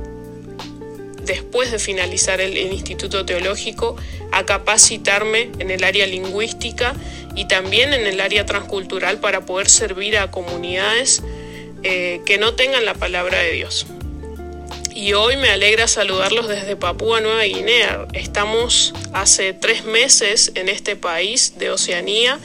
después 1.23 1.71
de 1.71 1.79
finalizar 1.79 2.39
el, 2.39 2.55
el, 2.55 2.71
Instituto 2.71 3.25
Teológico, 3.25 3.97
a 4.31 4.45
capacitarme 4.45 5.51
en 5.59 5.71
el 5.71 5.83
área 5.83 6.07
lingüística 6.07 6.93
y 7.35 7.45
también 7.49 7.93
en 7.93 8.07
el 8.07 8.21
área 8.21 8.45
transcultural 8.45 9.19
para 9.19 9.45
poder 9.45 9.69
servir 9.69 10.17
a 10.17 10.31
comunidades 10.31 11.21
eh, 11.83 12.21
que 12.25 12.37
no 12.37 12.55
tengan 12.55 12.85
la 12.85 12.93
palabra 12.93 13.39
de 13.39 13.51
Dios. 13.51 13.85
Y 14.95 15.13
hoy 15.13 15.37
me 15.37 15.49
alegra 15.49 15.87
saludarlos 15.87 16.47
desde 16.47 16.75
Papúa 16.75 17.19
Nueva 17.19 17.43
Guinea. 17.43 18.07
Estamos 18.13 18.93
hace 19.11 19.53
tres 19.53 19.85
meses 19.85 20.51
en 20.55 20.69
este 20.69 20.95
país 20.95 21.57
de 21.57 21.71
Oceanía 21.71 22.39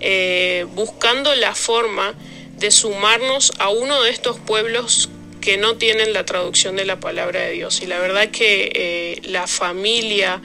eh, 0.00 0.66
buscando 0.74 1.34
la 1.34 1.54
forma 1.54 2.14
de 2.56 2.70
sumarnos 2.70 3.52
a 3.58 3.68
uno 3.68 4.02
de 4.02 4.10
estos 4.10 4.38
pueblos 4.38 5.08
que 5.40 5.56
no 5.56 5.76
tienen 5.76 6.12
la 6.12 6.24
traducción 6.24 6.76
de 6.76 6.84
la 6.84 7.00
palabra 7.00 7.40
de 7.40 7.52
Dios. 7.52 7.82
Y 7.82 7.86
la 7.86 7.98
verdad 7.98 8.30
que 8.30 8.72
eh, 8.74 9.20
la 9.24 9.46
familia, 9.46 10.40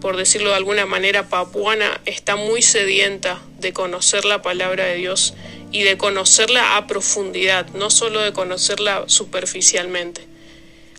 por 0.00 0.16
decirlo 0.16 0.50
de 0.50 0.56
alguna 0.56 0.86
manera, 0.86 1.28
papuana, 1.28 2.00
está 2.06 2.36
muy 2.36 2.62
sedienta 2.62 3.40
de 3.58 3.72
conocer 3.72 4.24
la 4.24 4.42
palabra 4.42 4.84
de 4.84 4.96
Dios 4.96 5.34
y 5.72 5.82
de 5.82 5.98
conocerla 5.98 6.76
a 6.76 6.86
profundidad, 6.86 7.68
no 7.74 7.90
solo 7.90 8.20
de 8.20 8.32
conocerla 8.32 9.04
superficialmente. 9.06 10.26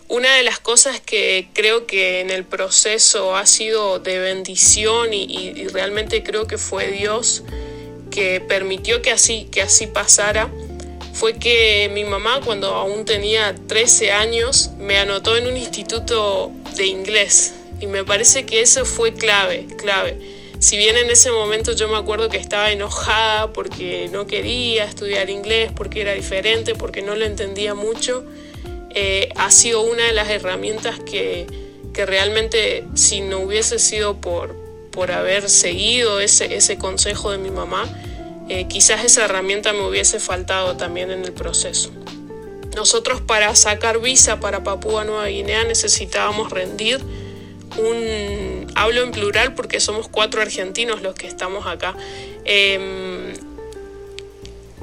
Una 0.08 0.34
de 0.34 0.42
las 0.42 0.58
cosas 0.58 1.00
que 1.00 1.48
creo 1.52 1.86
que 1.86 2.20
en 2.20 2.30
el 2.30 2.44
proceso 2.44 3.34
ha 3.34 3.46
sido 3.46 3.98
de 3.98 4.18
bendición 4.18 5.14
y, 5.14 5.66
realmente 5.68 6.22
creo 6.22 6.46
que 6.46 6.58
fue 6.58 6.88
Dios 6.88 7.42
que 8.10 8.40
permitió 8.40 9.00
que 9.00 9.10
así, 9.10 9.48
que 9.50 9.62
así 9.62 9.86
pasara 9.86 10.50
fue 11.14 11.38
que 11.38 11.90
mi 11.92 12.04
mamá 12.04 12.40
cuando 12.44 12.74
aún 12.74 13.04
tenía 13.04 13.54
13 13.68 14.12
años 14.12 14.70
me 14.78 14.98
anotó 14.98 15.36
en 15.36 15.46
un 15.46 15.56
instituto 15.56 16.52
de 16.76 16.86
inglés 16.86 17.54
y 17.82 17.88
me 17.88 18.04
parece 18.04 18.46
que 18.46 18.60
eso 18.60 18.84
fue 18.84 19.12
clave, 19.12 19.66
clave. 19.76 20.16
Si 20.60 20.76
bien 20.76 20.96
en 20.96 21.10
ese 21.10 21.32
momento 21.32 21.72
yo 21.72 21.88
me 21.88 21.96
acuerdo 21.96 22.28
que 22.28 22.36
estaba 22.36 22.70
enojada 22.70 23.52
porque 23.52 24.08
no 24.12 24.28
quería 24.28 24.84
estudiar 24.84 25.28
inglés, 25.28 25.72
porque 25.74 26.02
era 26.02 26.12
diferente, 26.12 26.76
porque 26.76 27.02
no 27.02 27.16
lo 27.16 27.24
entendía 27.24 27.74
mucho, 27.74 28.24
eh, 28.94 29.30
ha 29.34 29.50
sido 29.50 29.80
una 29.80 30.04
de 30.06 30.12
las 30.12 30.30
herramientas 30.30 31.00
que, 31.00 31.48
que 31.92 32.06
realmente 32.06 32.84
si 32.94 33.20
no 33.20 33.40
hubiese 33.40 33.80
sido 33.80 34.20
por, 34.20 34.54
por 34.92 35.10
haber 35.10 35.50
seguido 35.50 36.20
ese, 36.20 36.54
ese 36.54 36.78
consejo 36.78 37.32
de 37.32 37.38
mi 37.38 37.50
mamá, 37.50 37.92
eh, 38.48 38.68
quizás 38.68 39.04
esa 39.04 39.24
herramienta 39.24 39.72
me 39.72 39.84
hubiese 39.88 40.20
faltado 40.20 40.76
también 40.76 41.10
en 41.10 41.24
el 41.24 41.32
proceso. 41.32 41.90
Nosotros 42.76 43.20
para 43.20 43.56
sacar 43.56 44.00
visa 44.00 44.38
para 44.38 44.62
Papúa 44.62 45.04
Nueva 45.04 45.26
Guinea 45.26 45.64
necesitábamos 45.64 46.52
rendir 46.52 47.00
un, 47.78 48.66
hablo 48.74 49.02
en 49.02 49.12
plural 49.12 49.54
porque 49.54 49.80
somos 49.80 50.08
cuatro 50.08 50.40
argentinos 50.40 51.02
los 51.02 51.14
que 51.14 51.26
estamos 51.26 51.66
acá, 51.66 51.94
eh, 52.44 53.34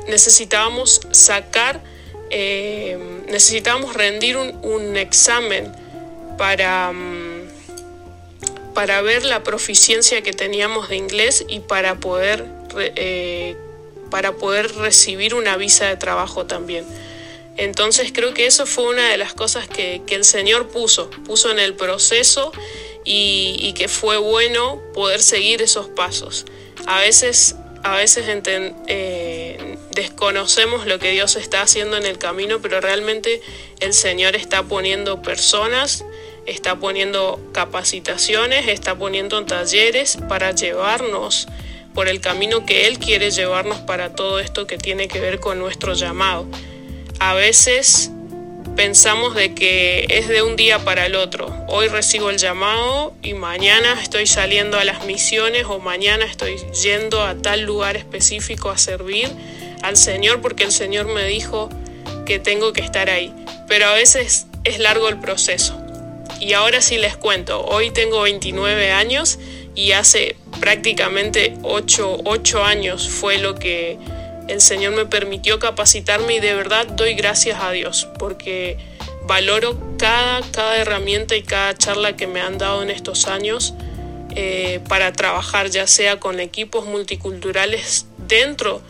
necesitábamos 0.08 1.02
sacar, 1.12 1.82
eh, 2.30 2.98
necesitábamos 3.28 3.94
rendir 3.94 4.38
un, 4.38 4.98
examen 4.98 5.72
para, 6.38 6.92
mm, 6.92 7.48
para 8.74 9.02
ver 9.02 9.24
la 9.24 9.44
proficiencia 9.44 10.22
que 10.22 10.34
teníamos 10.34 10.90
de 10.90 10.96
inglés 10.98 11.46
y 11.48 11.60
para 11.62 11.96
poder, 11.96 12.46
eh, 12.78 13.56
para 14.10 14.34
poder 14.34 14.74
recibir 14.76 15.36
una 15.36 15.58
visa 15.58 15.86
de 15.86 15.98
trabajo 15.98 16.46
también. 16.46 16.86
Entonces 17.60 18.14
creo 18.14 18.34
que 18.34 18.46
eso 18.46 18.66
fue 18.66 18.86
una 18.86 19.10
de 19.10 19.18
las 19.18 19.34
cosas 19.34 19.68
que, 19.68 20.02
el 20.08 20.24
Señor 20.24 20.70
puso, 20.70 21.10
puso 21.26 21.52
en 21.52 21.60
el 21.60 21.74
proceso 21.74 22.54
y, 23.04 23.74
que 23.74 23.90
fue 23.90 24.18
bueno 24.18 24.82
poder 24.94 25.22
seguir 25.22 25.62
esos 25.62 25.90
pasos. 25.90 26.46
A 26.86 27.02
veces, 27.02 27.58
a 27.84 27.98
veces 27.98 28.24
eh, 28.88 29.78
desconocemos 29.92 30.88
lo 30.88 31.00
que 31.00 31.12
Dios 31.12 31.36
está 31.36 31.62
haciendo 31.62 31.98
en 31.98 32.06
el 32.06 32.18
camino, 32.18 32.62
pero 32.62 32.80
realmente 32.80 33.42
el 33.82 33.92
Señor 33.92 34.38
está 34.38 34.64
poniendo 34.64 35.22
personas, 35.22 36.06
está 36.46 36.80
poniendo 36.80 37.42
capacitaciones, 37.52 38.70
está 38.70 38.98
poniendo 38.98 39.44
talleres 39.44 40.18
para 40.30 40.52
llevarnos 40.54 41.50
por 41.94 42.08
el 42.08 42.22
camino 42.22 42.66
que 42.66 42.88
Él 42.88 43.00
quiere 43.00 43.32
llevarnos 43.32 43.80
para 43.80 44.16
todo 44.16 44.40
esto 44.40 44.66
que 44.66 44.78
tiene 44.78 45.10
que 45.10 45.20
ver 45.20 45.42
con 45.42 45.60
nuestro 45.60 45.94
llamado 45.94 46.48
a 47.20 47.34
veces 47.34 48.12
pensamos 48.76 49.36
de 49.36 49.54
que 49.54 50.06
es 50.10 50.30
de 50.30 50.42
un 50.42 50.56
día 50.56 50.80
para 50.80 51.06
el 51.06 51.16
otro. 51.16 51.54
Hoy 51.68 51.90
recibo 51.90 52.30
el 52.30 52.38
llamado 52.38 53.14
y 53.22 53.34
mañana 53.34 54.00
estoy 54.02 54.26
saliendo 54.26 54.80
a 54.80 54.86
las 54.86 55.06
misiones 55.06 55.66
o 55.66 55.80
mañana 55.80 56.24
estoy 56.24 56.56
yendo 56.82 57.22
a 57.24 57.36
tal 57.36 57.62
lugar 57.62 57.98
específico 57.98 58.70
a 58.70 58.78
servir 58.78 59.30
al 59.82 59.98
Señor 59.98 60.42
porque 60.42 60.64
el 60.64 60.72
Señor 60.72 61.08
me 61.08 61.26
dijo 61.26 61.70
que 62.26 62.40
tengo 62.40 62.72
que 62.72 62.82
estar 62.82 63.10
ahí. 63.10 63.34
Pero 63.68 63.88
a 63.88 63.94
veces 63.94 64.48
es 64.64 64.80
largo 64.80 65.10
el 65.10 65.20
proceso. 65.20 65.78
Y 66.40 66.54
ahora 66.54 66.82
sí 66.82 66.98
les 66.98 67.18
cuento, 67.18 67.66
hoy 67.66 67.92
tengo 67.92 68.22
29 68.22 68.94
años 68.94 69.40
y 69.76 69.92
hace 69.92 70.38
prácticamente 70.62 71.56
8, 71.64 72.22
8 72.24 72.64
años 72.64 73.10
fue 73.10 73.40
lo 73.40 73.56
que 73.56 73.98
el 74.50 74.62
Señor 74.62 74.94
me 74.94 75.06
permitió 75.06 75.60
capacitarme 75.60 76.36
y 76.36 76.40
de 76.40 76.56
verdad 76.56 76.88
doy 76.88 77.14
gracias 77.14 77.62
a 77.62 77.72
Dios 77.72 78.08
porque 78.18 78.78
valoro 79.26 79.80
cada, 80.00 80.42
cada 80.52 80.78
herramienta 80.78 81.36
y 81.36 81.44
cada 81.44 81.78
charla 81.78 82.16
que 82.18 82.26
me 82.26 82.42
han 82.42 82.58
dado 82.58 82.82
en 82.82 82.90
estos 82.90 83.28
años 83.28 83.76
eh, 84.36 84.80
para 84.90 85.14
trabajar 85.14 85.70
ya 85.70 85.86
sea 85.86 86.20
con 86.20 86.40
equipos 86.40 86.86
multiculturales 86.86 88.08
dentro 88.28 88.82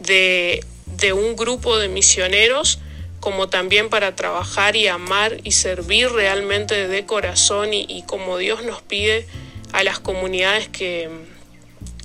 de, 0.00 0.64
de 0.86 1.12
un 1.12 1.36
grupo 1.36 1.78
de 1.78 1.88
misioneros 1.88 2.80
como 3.20 3.48
también 3.48 3.90
para 3.90 4.16
trabajar 4.16 4.74
y 4.74 4.88
amar 4.88 5.36
y 5.44 5.52
servir 5.52 6.10
realmente 6.10 6.88
de 6.88 7.06
corazón 7.06 7.72
y, 7.72 7.86
y 7.88 8.02
como 8.02 8.38
Dios 8.38 8.64
nos 8.64 8.82
pide 8.82 9.26
a 9.72 9.84
las 9.84 10.00
comunidades 10.00 10.68
que, 10.68 11.08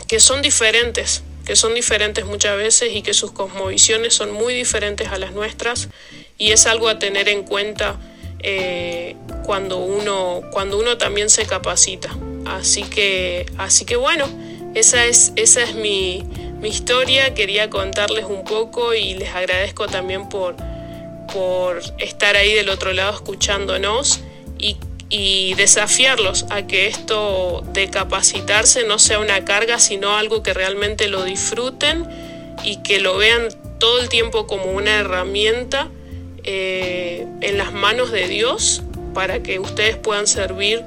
que 0.08 0.20
son 0.20 0.41
diferentes, 0.43 1.24
que 1.45 1.55
son 1.55 1.74
diferentes 1.74 2.25
muchas 2.25 2.57
veces 2.57 2.93
y 2.93 3.01
que 3.01 3.13
sus 3.13 3.31
cosmovisiones 3.31 4.13
son 4.13 4.31
muy 4.31 4.53
diferentes 4.53 5.07
a 5.10 5.17
las 5.17 5.33
nuestras. 5.33 5.89
Y 6.38 6.51
es 6.51 6.65
algo 6.65 6.89
a 6.89 7.00
tener 7.00 7.29
en 7.29 7.43
cuenta 7.43 7.98
eh, 8.39 9.15
cuando, 9.43 9.77
uno, 9.77 10.41
cuando 10.51 10.79
uno 10.79 10.98
también 10.98 11.29
se 11.29 11.45
capacita. 11.45 12.10
Así 12.45 12.83
que, 12.83 13.45
así 13.57 13.86
que 13.86 13.95
bueno, 13.95 14.27
esa 14.74 15.05
es, 15.05 15.33
esa 15.36 15.63
es 15.63 15.75
mi, 15.75 16.24
mi 16.60 16.69
historia, 16.69 17.33
quería 17.33 17.69
contarles 17.69 18.25
un 18.25 18.43
poco 18.43 18.93
y 18.93 19.15
les 19.15 19.29
agradezco 19.36 19.88
también 19.88 20.29
por, 20.29 20.55
por 21.33 21.81
estar 21.98 22.36
ahí 22.36 22.53
del 22.53 22.69
otro 22.69 22.93
lado 22.93 23.13
escuchándonos. 23.13 24.21
Y, 24.57 24.77
y 25.13 25.55
desafiarlos 25.55 26.45
a 26.49 26.65
que 26.65 26.87
esto 26.87 27.63
de 27.73 27.89
capacitarse 27.89 28.85
no 28.85 28.97
sea 28.97 29.19
una 29.19 29.43
carga, 29.43 29.77
sino 29.77 30.15
algo 30.15 30.41
que 30.41 30.53
realmente 30.53 31.09
lo 31.09 31.25
disfruten 31.25 32.07
y 32.63 32.77
que 32.77 33.01
lo 33.01 33.17
vean 33.17 33.49
todo 33.77 33.99
el 33.99 34.07
tiempo 34.07 34.47
como 34.47 34.71
una 34.71 34.99
herramienta 34.99 35.89
eh, 36.45 37.27
en 37.41 37.57
las 37.57 37.74
manos 37.74 38.11
de 38.11 38.29
Dios 38.29 38.83
para 39.13 39.43
que 39.43 39.59
ustedes 39.59 39.97
puedan 39.97 40.27
servir 40.27 40.81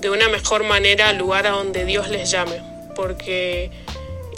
de 0.00 0.10
una 0.10 0.28
mejor 0.28 0.64
manera 0.64 1.08
al 1.08 1.18
lugar 1.18 1.46
a 1.46 1.50
donde 1.50 1.84
Dios 1.84 2.08
les 2.08 2.28
llame. 2.28 2.60
Porque 2.96 3.70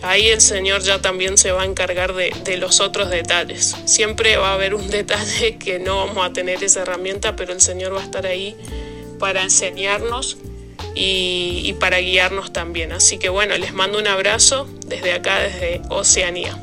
ahí 0.03 0.29
el 0.29 0.43
Señor 0.43 0.83
ya 0.83 1.01
también 1.01 1.39
se 1.39 1.53
va 1.53 1.63
a 1.63 1.65
encargar 1.65 2.13
de, 2.13 2.35
de, 2.45 2.59
los 2.59 2.81
otros 2.81 3.09
detalles. 3.09 3.77
Siempre 3.87 4.37
va 4.37 4.51
a 4.51 4.55
haber 4.55 4.75
un 4.75 4.89
detalle 4.91 5.57
que 5.57 5.79
no 5.79 6.05
vamos 6.05 6.27
a 6.27 6.35
tener 6.35 6.63
esa 6.63 6.83
herramienta, 6.83 7.35
pero 7.35 7.55
el 7.55 7.63
Señor 7.63 7.95
va 7.95 8.01
a 8.01 8.05
estar 8.05 8.27
ahí 8.27 8.55
para 9.23 9.45
enseñarnos 9.45 10.37
y, 10.97 11.63
y 11.65 11.75
para 11.75 11.99
guiarnos 11.99 12.53
también. 12.53 12.91
Así 12.91 13.19
que 13.19 13.29
bueno, 13.29 13.57
les 13.57 13.73
mando 13.73 14.01
un 14.01 14.09
abrazo 14.09 14.67
desde 14.89 15.13
acá, 15.13 15.39
desde 15.39 15.81
Oceanía. 15.91 16.59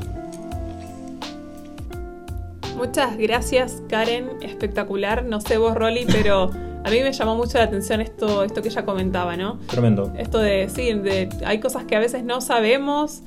Muchas 2.76 3.18
gracias, 3.18 3.82
Karen. 3.88 4.32
Espectacular. 4.42 5.24
No 5.24 5.40
sé 5.40 5.58
vos, 5.58 5.74
Rolly, 5.74 6.06
pero 6.06 6.52
a 6.84 6.90
mí 6.90 7.00
me 7.02 7.14
llamó 7.14 7.38
mucho 7.38 7.60
la 7.60 7.64
atención 7.64 8.02
esto, 8.02 8.44
esto 8.44 8.62
que 8.62 8.68
ella 8.68 8.84
comentaba, 8.84 9.38
¿no? 9.38 9.58
Tremendo. 9.68 10.12
Esto 10.18 10.40
de, 10.40 10.68
sí, 10.68 10.92
de, 10.92 11.30
hay 11.46 11.62
cosas 11.62 11.86
que 11.86 11.96
a 11.96 12.00
veces 12.00 12.26
no 12.26 12.42
sabemos 12.42 13.22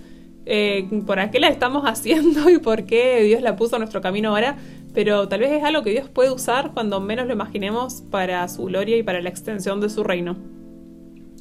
eh, 0.44 0.90
por 1.06 1.30
qué 1.30 1.40
la 1.40 1.48
estamos 1.48 1.84
haciendo 1.86 2.50
y 2.50 2.58
por 2.58 2.84
qué 2.84 3.22
Dios 3.22 3.40
la 3.40 3.56
puso 3.56 3.76
en 3.76 3.80
nuestro 3.80 4.02
camino 4.02 4.28
ahora, 4.28 4.58
pero 4.94 5.28
tal 5.28 5.40
vez 5.40 5.52
es 5.52 5.64
algo 5.64 5.82
que 5.82 5.90
Dios 5.90 6.08
puede 6.08 6.30
usar 6.30 6.72
cuando 6.72 7.00
menos 7.00 7.26
lo 7.26 7.32
imaginemos 7.32 8.02
para 8.10 8.46
su 8.48 8.64
gloria 8.64 8.96
y 8.96 9.02
para 9.02 9.20
la 9.20 9.28
extensión 9.28 9.80
de 9.80 9.88
su 9.88 10.04
reino. 10.04 10.36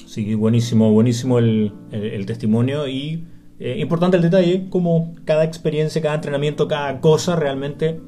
Sí, 0.05 0.35
buenísimo, 0.35 0.91
buenísimo 0.91 1.39
el, 1.39 1.73
el, 1.91 2.03
el 2.03 2.25
testimonio 2.25 2.87
y 2.87 3.25
eh, 3.63 3.77
importante 3.77 4.17
el 4.17 4.23
detalle, 4.23 4.69
como 4.71 5.13
cada 5.23 5.43
experiencia, 5.43 6.01
cada 6.01 6.15
entrenamiento, 6.15 6.67
cada 6.67 6.99
cosa 6.99 7.35
realmente 7.35 7.99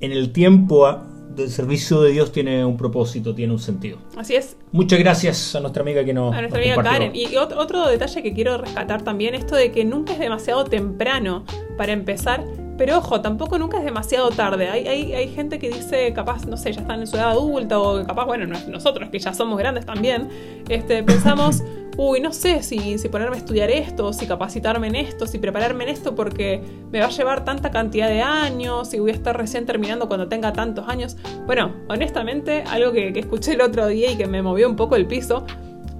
en 0.00 0.10
el 0.10 0.32
tiempo 0.32 0.92
del 1.36 1.50
servicio 1.50 2.00
de 2.00 2.10
Dios 2.10 2.32
tiene 2.32 2.64
un 2.64 2.76
propósito, 2.76 3.32
tiene 3.32 3.52
un 3.52 3.60
sentido. 3.60 3.98
Así 4.16 4.34
es. 4.34 4.56
Muchas 4.72 4.98
gracias 4.98 5.54
a 5.54 5.60
nuestra 5.60 5.82
amiga 5.82 6.04
que 6.04 6.12
nos. 6.12 6.34
A 6.34 6.40
nuestra 6.40 6.60
amiga 6.60 6.82
Karen. 6.82 7.14
Y 7.14 7.36
otro, 7.36 7.60
otro 7.60 7.86
detalle 7.86 8.24
que 8.24 8.34
quiero 8.34 8.58
rescatar 8.58 9.02
también, 9.02 9.36
esto 9.36 9.54
de 9.54 9.70
que 9.70 9.84
nunca 9.84 10.14
es 10.14 10.18
demasiado 10.18 10.64
temprano 10.64 11.44
para 11.76 11.92
empezar. 11.92 12.44
Pero 12.78 12.98
ojo, 12.98 13.20
tampoco 13.20 13.58
nunca 13.58 13.78
es 13.78 13.84
demasiado 13.84 14.30
tarde. 14.30 14.68
Hay, 14.68 14.86
hay, 14.86 15.12
hay 15.12 15.28
gente 15.28 15.58
que 15.58 15.68
dice, 15.68 16.12
capaz, 16.12 16.46
no 16.46 16.56
sé, 16.56 16.72
ya 16.72 16.80
están 16.80 17.00
en 17.00 17.08
su 17.08 17.16
edad 17.16 17.30
adulta, 17.30 17.80
o 17.80 18.06
capaz, 18.06 18.24
bueno, 18.24 18.46
nosotros 18.68 19.10
que 19.10 19.18
ya 19.18 19.34
somos 19.34 19.58
grandes 19.58 19.84
también, 19.84 20.28
este, 20.68 21.02
pensamos, 21.02 21.64
uy, 21.98 22.20
no 22.20 22.32
sé 22.32 22.62
si, 22.62 22.96
si 22.96 23.08
ponerme 23.08 23.34
a 23.34 23.38
estudiar 23.40 23.68
esto, 23.68 24.12
si 24.12 24.28
capacitarme 24.28 24.86
en 24.86 24.94
esto, 24.94 25.26
si 25.26 25.38
prepararme 25.38 25.84
en 25.84 25.90
esto, 25.90 26.14
porque 26.14 26.62
me 26.92 27.00
va 27.00 27.06
a 27.06 27.10
llevar 27.10 27.44
tanta 27.44 27.72
cantidad 27.72 28.08
de 28.08 28.22
años, 28.22 28.90
si 28.90 29.00
voy 29.00 29.10
a 29.10 29.14
estar 29.14 29.36
recién 29.36 29.66
terminando 29.66 30.06
cuando 30.06 30.28
tenga 30.28 30.52
tantos 30.52 30.88
años. 30.88 31.16
Bueno, 31.46 31.74
honestamente, 31.88 32.62
algo 32.70 32.92
que, 32.92 33.12
que 33.12 33.18
escuché 33.18 33.54
el 33.54 33.60
otro 33.60 33.88
día 33.88 34.12
y 34.12 34.16
que 34.16 34.28
me 34.28 34.40
movió 34.40 34.68
un 34.68 34.76
poco 34.76 34.94
el 34.94 35.06
piso. 35.06 35.44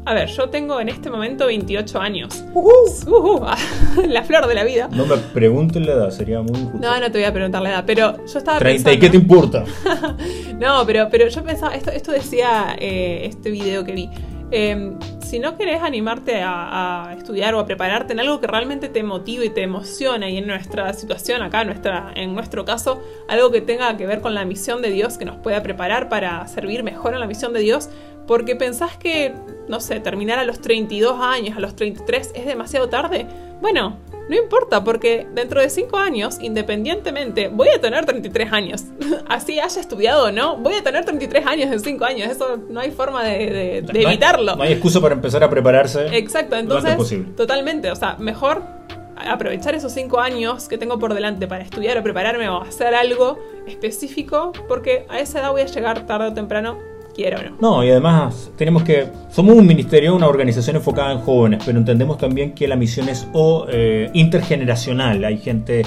A 0.09 0.15
ver, 0.15 0.27
yo 0.31 0.49
tengo 0.49 0.81
en 0.81 0.89
este 0.89 1.11
momento 1.11 1.45
28 1.45 2.01
años. 2.01 2.43
Uh 2.55 2.63
-huh. 2.63 3.09
Uh 3.09 3.41
-huh. 3.41 4.07
la 4.09 4.23
flor 4.23 4.47
de 4.47 4.55
la 4.55 4.65
vida. 4.65 4.89
No 4.91 5.05
me 5.05 5.19
pregunten 5.19 5.85
la 5.85 5.93
edad, 5.93 6.11
sería 6.11 6.41
muy 6.41 6.59
injusto. 6.59 6.79
No, 6.79 6.99
no 6.99 7.13
te 7.13 7.19
voy 7.19 7.25
a 7.25 7.33
preguntar 7.35 7.61
la 7.61 7.69
edad, 7.69 7.85
pero 7.87 8.17
yo 8.17 8.39
estaba 8.39 8.59
30, 8.59 8.89
pensando... 8.89 8.93
¿y 8.93 8.99
qué 8.99 9.11
te 9.11 9.17
importa? 9.19 9.65
no, 10.59 10.87
pero, 10.87 11.09
pero 11.11 11.29
yo 11.29 11.45
pensaba, 11.45 11.75
esto, 11.75 11.91
esto 11.91 12.13
decía 12.13 12.75
eh, 12.79 13.27
este 13.27 13.51
video 13.51 13.85
que 13.85 13.93
vi. 13.93 14.09
Eh, 14.51 14.95
si 15.21 15.41
no 15.41 15.59
querés 15.59 15.83
animarte 15.83 16.41
a, 16.41 17.11
a, 17.11 17.13
estudiar 17.13 17.55
o 17.55 17.61
a 17.61 17.67
prepararte 17.67 18.15
en 18.15 18.21
algo 18.21 18.41
que 18.41 18.47
realmente 18.47 18.89
te 18.89 19.03
motive 19.03 19.45
y 19.45 19.51
te 19.51 19.63
emociona, 19.63 20.31
y 20.31 20.39
en 20.39 20.47
nuestra 20.47 20.91
situación 20.95 21.43
acá, 21.43 21.65
nuestra, 21.65 22.13
en 22.15 22.35
nuestro 22.35 22.65
caso, 22.65 23.03
algo 23.29 23.51
que 23.51 23.61
tenga 23.61 23.95
que 23.99 24.07
ver 24.07 24.23
con 24.23 24.33
la 24.35 24.47
misión 24.47 24.81
de 24.81 24.91
Dios, 24.91 25.19
que 25.19 25.27
nos 25.27 25.37
pueda 25.37 25.63
preparar 25.63 26.09
para 26.09 26.49
servir 26.49 26.83
mejor 26.83 27.13
en 27.13 27.21
la 27.21 27.27
misión 27.27 27.53
de 27.53 27.61
Dios, 27.61 27.91
porque 28.29 28.55
pensás 28.55 28.97
que, 28.97 29.35
no 29.69 29.81
sé, 29.81 29.99
terminar 29.99 30.39
a 30.39 30.45
los 30.45 30.61
32 30.61 31.19
años, 31.21 31.57
a 31.57 31.61
los 31.61 31.75
33 31.75 32.33
es 32.35 32.47
demasiado 32.47 32.89
tarde. 32.89 33.27
Bueno, 33.63 33.97
no 34.29 34.37
importa, 34.37 34.85
porque 34.85 35.27
dentro 35.35 35.63
de 35.63 35.71
5 35.71 35.97
años, 35.97 36.37
independientemente, 36.43 37.49
voy 37.49 37.69
a 37.71 37.81
tener 37.81 38.05
33 38.05 38.53
años. 38.53 38.85
Así 39.29 39.59
haya 39.59 39.81
estudiado 39.81 40.27
o 40.27 40.31
no, 40.31 40.59
voy 40.59 40.75
a 40.75 40.85
tener 40.85 41.07
33 41.07 41.47
años 41.47 41.73
en 41.73 41.81
5 41.81 42.05
años. 42.05 42.31
Eso 42.31 42.59
no 42.69 42.81
hay 42.81 42.91
forma 42.91 43.25
de, 43.25 43.39
de, 43.47 43.83
de 43.83 44.03
no 44.03 44.11
evitarlo. 44.11 44.53
Hay, 44.53 44.59
no 44.59 44.63
hay 44.65 44.73
excusa 44.75 45.01
para 45.01 45.15
empezar 45.15 45.43
a 45.43 45.49
prepararse. 45.49 46.07
Exacto, 46.19 46.57
entonces, 46.57 47.25
totalmente. 47.35 47.91
O 47.91 47.97
sea, 47.97 48.17
mejor 48.19 48.63
aprovechar 49.17 49.75
esos 49.75 49.93
5 49.93 50.21
años 50.21 50.69
que 50.69 50.77
tengo 50.77 50.99
por 50.99 51.15
delante 51.15 51.47
para 51.47 51.65
estudiar 51.65 51.97
o 51.97 52.03
prepararme 52.03 52.47
o 52.51 52.61
hacer 52.61 52.95
algo 52.95 53.39
específico, 53.67 54.53
porque 54.69 55.07
a 55.09 55.19
esa 55.19 55.41
edad 55.41 55.51
voy 55.51 55.63
a 55.63 55.67
llegar 55.67 56.07
tarde 56.07 56.29
o 56.29 56.35
temprano 56.35 56.88
no. 57.61 57.85
Y 57.85 57.91
además 57.91 58.51
tenemos 58.57 58.85
que. 58.85 59.09
Somos 59.31 59.57
un 59.57 59.67
ministerio, 59.67 60.15
una 60.15 60.29
organización 60.29 60.77
enfocada 60.77 61.13
en 61.13 61.19
jóvenes, 61.19 61.63
pero 61.67 61.79
entendemos 61.79 62.17
también 62.19 62.53
que 62.53 62.69
la 62.69 62.77
misión 62.77 63.09
es 63.09 63.27
o, 63.33 63.67
eh, 63.69 64.09
intergeneracional. 64.15 65.25
Hay 65.25 65.39
gente 65.39 65.83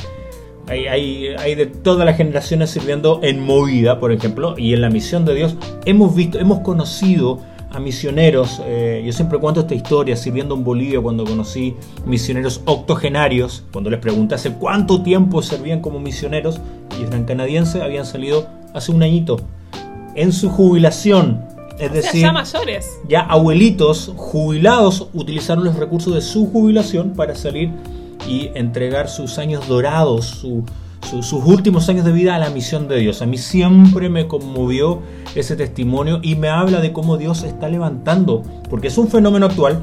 Hay, 0.67 0.87
hay, 0.87 1.27
hay 1.37 1.55
de 1.55 1.65
todas 1.65 2.05
las 2.05 2.17
generaciones 2.17 2.69
sirviendo 2.69 3.19
en 3.23 3.39
movida, 3.39 3.99
por 3.99 4.11
ejemplo, 4.11 4.55
y 4.57 4.73
en 4.73 4.81
la 4.81 4.89
misión 4.89 5.25
de 5.25 5.33
Dios. 5.35 5.55
Hemos 5.85 6.15
visto, 6.15 6.37
hemos 6.39 6.59
conocido 6.59 7.39
a 7.71 7.79
misioneros. 7.79 8.61
eh, 8.65 9.01
yo 9.05 9.11
siempre 9.13 9.39
cuento 9.39 9.61
esta 9.61 9.73
historia, 9.73 10.15
sirviendo 10.15 10.55
en 10.55 10.63
Bolivia 10.63 10.99
cuando 11.01 11.23
conocí 11.23 11.75
misioneros 12.05 12.61
octogenarios, 12.65 13.63
cuando 13.71 13.89
les 13.89 13.99
pregunté 13.99 14.35
hace 14.35 14.51
cuánto 14.53 15.01
tiempo 15.01 15.41
servían 15.41 15.79
como 15.81 15.99
misioneros, 15.99 16.59
ellos 16.97 17.09
eran 17.09 17.23
canadienses, 17.25 17.81
habían 17.81 18.05
salido 18.05 18.47
hace 18.73 18.91
un 18.91 19.01
añito, 19.03 19.39
en 20.15 20.31
su 20.31 20.49
jubilación. 20.49 21.41
Es 21.79 21.89
O 21.89 21.93
sea, 21.93 22.01
decir, 22.01 22.21
ya 22.21 22.31
mayores. 22.31 22.99
ya 23.07 23.21
abuelitos 23.21 24.11
jubilados 24.15 25.07
utilizaron 25.13 25.63
los 25.63 25.75
recursos 25.75 26.13
de 26.13 26.21
su 26.21 26.45
jubilación 26.47 27.11
para 27.11 27.35
salir 27.35 27.71
y 28.27 28.49
entregar 28.53 29.09
sus 29.09 29.39
años 29.39 29.67
dorados, 29.67 30.25
su- 30.25 30.63
su- 31.09 31.23
sus 31.23 31.43
últimos 31.43 31.89
años 31.89 32.05
de 32.05 32.11
vida 32.11 32.35
a 32.35 32.39
la 32.39 32.51
misión 32.51 32.87
de 32.87 32.97
Dios. 32.97 33.23
A 33.23 33.25
mí 33.25 33.39
siempre 33.39 34.09
me 34.09 34.27
conmovió 34.27 34.99
ese 35.33 35.55
testimonio 35.55 36.19
y 36.21 36.35
me 36.35 36.49
habla 36.49 36.81
de 36.81 36.93
cómo 36.93 37.17
Dios 37.17 37.41
está 37.43 37.67
levantando, 37.67 38.43
porque 38.69 38.89
es 38.89 38.97
un 38.99 39.07
fenómeno 39.07 39.47
actual 39.47 39.79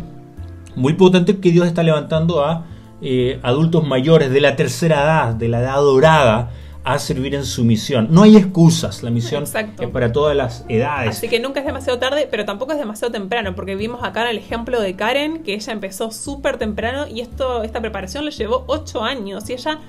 muy 0.76 0.92
potente 0.92 1.38
que 1.38 1.50
Dios 1.50 1.66
está 1.66 1.82
levantando 1.82 2.44
a 2.44 2.64
eh, 3.02 3.40
adultos 3.42 3.84
mayores 3.86 4.30
de 4.30 4.40
la 4.40 4.54
tercera 4.54 5.02
edad, 5.02 5.34
de 5.34 5.48
la 5.48 5.60
edad 5.60 5.76
dorada, 5.78 6.50
a 6.88 6.98
servir 6.98 7.34
en 7.34 7.44
su 7.44 7.64
misión. 7.64 8.08
No 8.10 8.22
hay 8.22 8.36
excusas, 8.36 9.02
la 9.02 9.10
misión 9.10 9.42
Exacto. 9.42 9.82
es 9.82 9.90
para 9.90 10.10
todas 10.10 10.34
las 10.34 10.64
edades. 10.68 11.18
Así 11.18 11.28
que 11.28 11.38
nunca 11.38 11.60
es 11.60 11.66
demasiado 11.66 11.98
tarde, 11.98 12.26
pero 12.30 12.46
tampoco 12.46 12.72
es 12.72 12.78
demasiado 12.78 13.12
temprano, 13.12 13.54
porque 13.54 13.76
vimos 13.76 14.02
acá 14.02 14.30
el 14.30 14.38
ejemplo 14.38 14.80
de 14.80 14.96
Karen, 14.96 15.42
que 15.42 15.52
ella 15.54 15.72
empezó 15.74 16.10
súper 16.10 16.56
temprano 16.56 17.06
y 17.06 17.20
esto, 17.20 17.62
esta 17.62 17.82
preparación 17.82 18.24
le 18.24 18.30
llevó 18.30 18.64
8 18.68 19.04
años 19.04 19.50
y 19.50 19.52
ella 19.52 19.80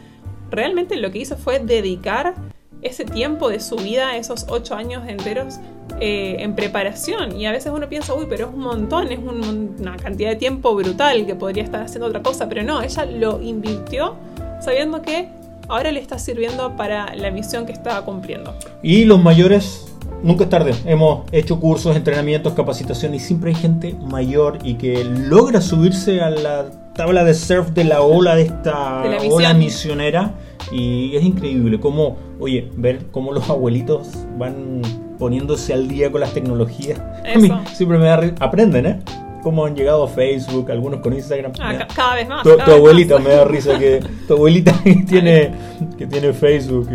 realmente 0.52 0.98
lo 0.98 1.10
que 1.10 1.20
hizo 1.20 1.38
fue 1.38 1.60
dedicar 1.60 2.36
ese 2.82 3.06
tiempo 3.06 3.50
de 3.50 3.62
su 3.62 3.78
vida, 3.78 4.18
esos 4.18 4.46
8 4.50 4.76
años 4.76 5.04
enteros, 5.08 5.56
eh, 6.02 6.36
en 6.40 6.54
preparación. 6.54 7.40
Y 7.40 7.46
a 7.46 7.52
veces 7.52 7.72
uno 7.74 7.88
piensa, 7.88 8.14
uy, 8.14 8.26
pero 8.30 8.50
es 8.50 8.54
un 8.54 8.62
montón, 8.62 9.10
es 9.10 9.20
un 9.20 9.76
una 9.80 9.96
cantidad 9.96 10.30
de 10.30 10.36
tiempo 10.36 10.76
brutal 10.76 11.26
que 11.26 11.36
podría 11.36 11.64
estar 11.64 11.82
haciendo 11.82 12.08
otra 12.08 12.22
cosa, 12.22 12.50
pero 12.50 12.64
no, 12.64 12.82
ella 12.82 13.06
lo 13.06 13.42
invirtió 13.42 14.18
sabiendo 14.62 15.02
que 15.02 15.30
ahora 15.70 15.92
le 15.92 16.00
está 16.00 16.20
sirviendo 16.20 16.76
para 16.76 17.16
la 17.16 17.32
misión 17.32 17.66
que 17.66 17.72
estaba 17.72 18.04
cumpliendo. 18.04 18.54
Y 18.82 19.06
los 19.06 19.22
mayores, 19.24 19.88
nunca 20.24 20.44
es 20.44 20.50
tarde. 20.50 20.74
Hemos 20.86 21.32
hecho 21.32 21.60
cursos, 21.60 21.96
entrenamientos, 21.96 22.54
capacitación 22.54 23.16
y 23.16 23.20
siempre 23.20 23.52
hay 23.52 23.56
gente 23.56 23.96
mayor 24.10 24.58
y 24.64 24.74
que 24.74 25.04
logra 25.06 25.62
subirse 25.62 26.22
a 26.22 26.30
la 26.30 26.66
tabla 26.96 27.24
de 27.24 27.34
surf 27.34 27.70
de 27.70 27.86
la 27.86 28.02
ola 28.02 28.36
de 28.36 28.42
esta 28.42 29.04
De 29.04 29.10
la 29.10 29.34
ola 29.34 29.54
misionera. 29.54 30.34
Y 30.72 31.16
es 31.16 31.24
increíble 31.24 31.80
cómo, 31.80 32.18
oye, 32.40 32.70
ver 32.76 33.06
cómo 33.12 33.32
los 33.32 33.50
abuelitos 33.50 34.10
van 34.38 34.82
poniéndose 35.18 35.74
al 35.74 35.88
día 35.88 36.12
con 36.12 36.22
las 36.22 36.34
tecnologías. 36.34 37.00
A 37.00 37.38
mí 37.38 37.46
Eso. 37.46 37.60
siempre 37.74 37.98
me 37.98 38.06
da 38.06 38.34
Aprenden, 38.40 38.86
¿eh? 38.86 39.00
Cómo 39.44 39.66
han 39.66 39.76
llegado 39.76 40.04
a 40.04 40.08
Facebook, 40.08 40.70
algunos 40.72 41.00
con 41.02 41.14
Instagram. 41.14 41.54
Ah, 41.60 41.88
cada 41.96 42.16
vez 42.16 42.28
más. 42.28 42.44
tu, 42.44 42.52
abuelita 42.60 43.16
más. 43.16 43.24
me 43.24 43.30
da 43.34 43.46
risa 43.46 43.80
que 43.80 44.00
tu 44.28 44.34
abuelita 44.34 44.74
que 44.84 44.96
tiene 45.08 45.52
que 45.98 46.06
tiene 46.08 46.34
Facebook 46.34 46.90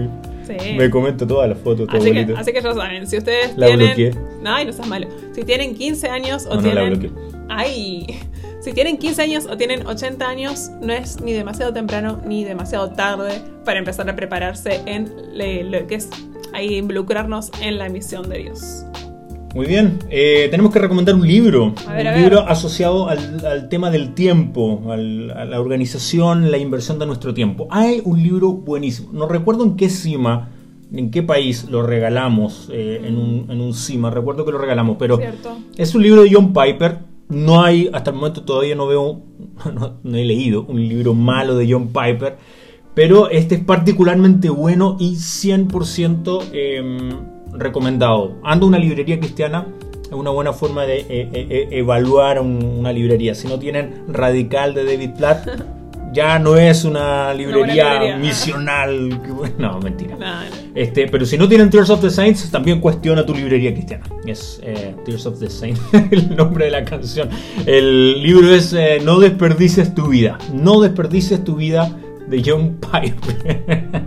Sí. 0.47 0.75
me 0.77 0.91
comenta 0.91 1.27
todas 1.27 1.49
las 1.49 1.57
fotos 1.59 1.87
tu 1.89 1.97
Así 1.97 2.05
que, 2.13 2.19
abuelita. 2.19 2.39
así 2.41 2.53
que 2.53 2.61
ya 2.61 2.75
saben, 2.75 3.07
si 3.07 3.17
ustedes 3.17 3.57
La 3.57 3.69
tienen. 3.69 3.87
bloqueé. 3.87 4.11
Ay, 4.45 4.67
no 4.67 4.73
seas 4.75 4.87
malo. 4.89 5.07
Si 5.33 5.43
tienen 5.43 5.75
15 5.75 6.09
años 6.09 6.45
o 6.45 6.57
No, 6.57 6.61
no 6.61 6.69
la 6.75 6.81
tienen. 6.83 6.99
bloqueé. 7.01 7.11
Ay. 7.49 8.07
Si 8.61 8.73
tienen 8.75 8.99
15 8.99 9.23
años 9.23 9.47
o 9.51 9.57
tienen 9.57 9.87
80 9.87 10.29
años, 10.29 10.71
no 10.83 10.93
es 10.93 11.21
ni 11.23 11.33
demasiado 11.33 11.73
temprano 11.73 12.21
ni 12.27 12.45
demasiado 12.45 12.91
tarde 12.91 13.41
para 13.65 13.79
empezar 13.79 14.09
a 14.11 14.17
prepararse 14.17 14.83
en 14.85 15.11
lo 15.71 15.87
que 15.87 15.95
es 15.95 16.11
ahí 16.53 16.77
involucrarnos 16.77 17.51
en 17.63 17.79
la 17.79 17.89
misión 17.89 18.29
de 18.29 18.39
Dios. 18.39 18.85
Muy 19.55 19.67
bien, 19.67 20.01
eh, 20.11 20.49
tenemos 20.51 20.73
que 20.73 20.81
recomendar 20.81 21.15
un 21.15 21.27
libro, 21.27 21.75
A 21.87 21.93
ver, 21.95 22.07
un 22.07 22.13
a 22.13 22.17
libro 22.17 22.41
asociado 22.41 23.09
al, 23.09 23.47
al 23.47 23.69
tema 23.69 23.89
del 23.91 24.13
tiempo, 24.15 24.83
al- 24.91 25.31
a 25.31 25.45
la 25.45 25.61
organización, 25.61 26.51
la 26.51 26.59
inversión 26.59 26.99
de 26.99 27.07
nuestro 27.07 27.35
tiempo. 27.35 27.69
Hay 27.71 28.03
un 28.05 28.21
libro 28.21 28.51
buenísimo, 28.53 29.11
no 29.13 29.29
recuerdo 29.29 29.63
en 29.63 29.77
qué 29.77 29.89
cima, 29.91 30.51
en 30.93 31.13
qué 31.13 31.23
país 31.23 31.67
lo 31.71 31.83
regalamos, 31.85 32.69
eh, 32.73 33.03
en, 33.05 33.17
un, 33.17 33.47
en 33.49 33.61
un 33.61 33.75
cima, 33.75 34.11
recuerdo 34.11 34.45
que 34.45 34.51
lo 34.51 34.59
regalamos, 34.59 34.97
pero 34.99 35.19
¿Cierto? 35.19 35.57
es 35.77 35.95
un 35.95 36.03
libro 36.03 36.23
de 36.25 36.31
John 36.33 36.53
Piper, 36.53 36.99
no 37.29 37.63
hay, 37.63 37.89
hasta 37.93 38.11
el 38.11 38.17
momento 38.17 38.43
todavía 38.43 38.75
no 38.75 38.89
veo, 38.89 39.23
no, 39.73 39.95
no 40.03 40.17
he 40.17 40.25
leído 40.25 40.65
un 40.65 40.81
libro 40.81 41.15
malo 41.15 41.55
de 41.57 41.71
John 41.73 41.89
Piper, 41.93 42.39
pero 42.95 43.31
este 43.31 43.55
es 43.57 43.61
particularmente 43.61 44.51
bueno 44.51 44.97
y 44.99 45.13
100% 45.15 46.43
eh, 46.53 47.11
recomendado. 47.57 48.37
Ando 48.43 48.67
a 48.67 48.69
una 48.69 48.79
librería 48.79 49.19
cristiana, 49.19 49.67
es 50.07 50.13
una 50.13 50.31
buena 50.31 50.53
forma 50.53 50.85
de 50.87 50.99
eh, 51.01 51.07
eh, 51.09 51.29
eh, 51.33 51.69
evaluar 51.73 52.41
un- 52.41 52.63
una 52.79 52.93
librería. 52.93 53.35
Si 53.35 53.49
no 53.49 53.59
tienen 53.59 54.03
Radical 54.09 54.75
de 54.75 54.85
David 54.85 55.11
Platt, 55.17 55.49
ya 56.13 56.39
no 56.39 56.57
es 56.57 56.85
una 56.85 57.33
librería 57.35 57.95
librería. 57.95 58.17
misional. 58.19 59.21
No, 59.59 59.79
mentira. 59.81 60.17
No, 60.17 60.27
no. 60.27 60.41
Este, 60.75 61.07
pero 61.09 61.25
si 61.27 61.39
no 61.39 61.49
tienen 61.49 61.71
Tears 61.71 61.91
of 61.91 62.01
the 62.01 62.11
Saints, 62.11 62.51
también 62.51 62.81
cuestiona 62.81 63.25
tu 63.25 63.35
librería 63.35 63.73
cristiana. 63.73 64.05
Es 64.27 64.61
eh, 64.65 64.95
Tears 65.05 65.27
of 65.27 65.39
the 65.39 65.49
Saints, 65.49 65.81
el 66.11 66.35
nombre 66.35 66.65
de 66.67 66.71
la 66.73 66.85
canción. 66.85 67.29
El 67.67 68.23
libro 68.23 68.53
es 68.53 68.73
eh, 68.73 68.99
No 69.05 69.21
desperdicies 69.21 69.95
tu 69.95 70.09
vida. 70.09 70.39
No 70.53 70.81
desperdicies 70.81 71.45
tu 71.45 71.55
vida 71.57 71.91
de 72.29 72.43
John 72.45 72.79
Piper. 72.81 74.03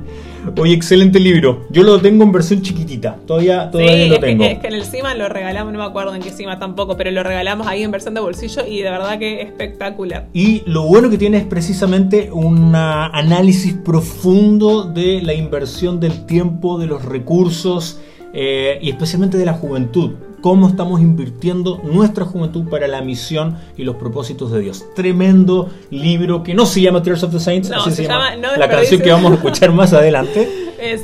Oye, 0.58 0.74
excelente 0.74 1.20
libro. 1.20 1.66
Yo 1.70 1.84
lo 1.84 2.00
tengo 2.00 2.24
en 2.24 2.32
versión 2.32 2.62
chiquitita. 2.62 3.18
Todavía, 3.26 3.70
todavía 3.72 3.94
Sí, 3.94 4.10
lo 4.10 4.16
es 4.16 4.20
que, 4.20 4.26
tengo. 4.26 4.44
es 4.46 4.60
que 4.60 4.68
en 4.68 4.74
el 4.74 4.84
CIMA 4.86 5.14
lo 5.16 5.30
regalamos, 5.30 5.74
no 5.74 5.80
me 5.80 5.86
acuerdo 5.86 6.16
en 6.16 6.22
qué 6.22 6.30
CIMA 6.32 6.60
tampoco, 6.60 6.98
pero 6.98 7.12
lo 7.12 7.24
regalamos 7.24 7.68
ahí 7.68 7.84
en 7.84 7.92
versión 7.92 8.14
de 8.14 8.22
bolsillo 8.22 8.66
y 8.68 8.82
de 8.82 8.90
verdad 8.90 9.20
que 9.20 9.42
espectacular. 9.42 10.28
Y 10.34 10.64
lo 10.66 10.84
bueno 10.84 11.10
que 11.10 11.18
tiene 11.18 11.38
es 11.38 11.46
precisamente 11.46 12.30
un 12.32 12.74
análisis 12.76 13.74
profundo 13.74 14.84
de 14.84 15.22
la 15.22 15.34
inversión 15.34 16.00
del 16.00 16.26
tiempo, 16.26 16.78
de 16.78 16.88
los 16.88 17.04
recursos 17.04 18.00
eh, 18.34 18.80
y 18.82 18.90
especialmente 18.90 19.38
de 19.38 19.46
la 19.46 19.54
juventud. 19.54 20.12
Cómo 20.48 20.70
estamos 20.70 21.02
invirtiendo 21.02 21.82
nuestra 21.84 22.24
juventud 22.24 22.70
para 22.70 22.88
la 22.88 23.02
misión 23.02 23.58
y 23.76 23.84
los 23.84 23.98
propósitos 23.98 24.50
de 24.50 24.62
Dios. 24.62 24.86
Tremendo 24.96 25.70
libro 25.90 26.42
que 26.42 26.54
no 26.54 26.66
se 26.66 26.80
llama 26.80 27.04
Tears 27.04 27.22
of 27.24 27.34
the 27.34 27.40
Saints, 27.42 27.70
No, 27.70 27.82
así 27.82 27.90
se 27.90 27.96
se, 27.98 28.04
llama, 28.04 28.34
llama 28.36 28.48
No 28.54 28.56
la 28.56 28.70
canción 28.70 29.02
que 29.02 29.12
vamos 29.12 29.34
a 29.34 29.36
escuchar 29.36 29.74
más 29.74 29.92
adelante. 29.92 30.48
Eso. 30.80 31.04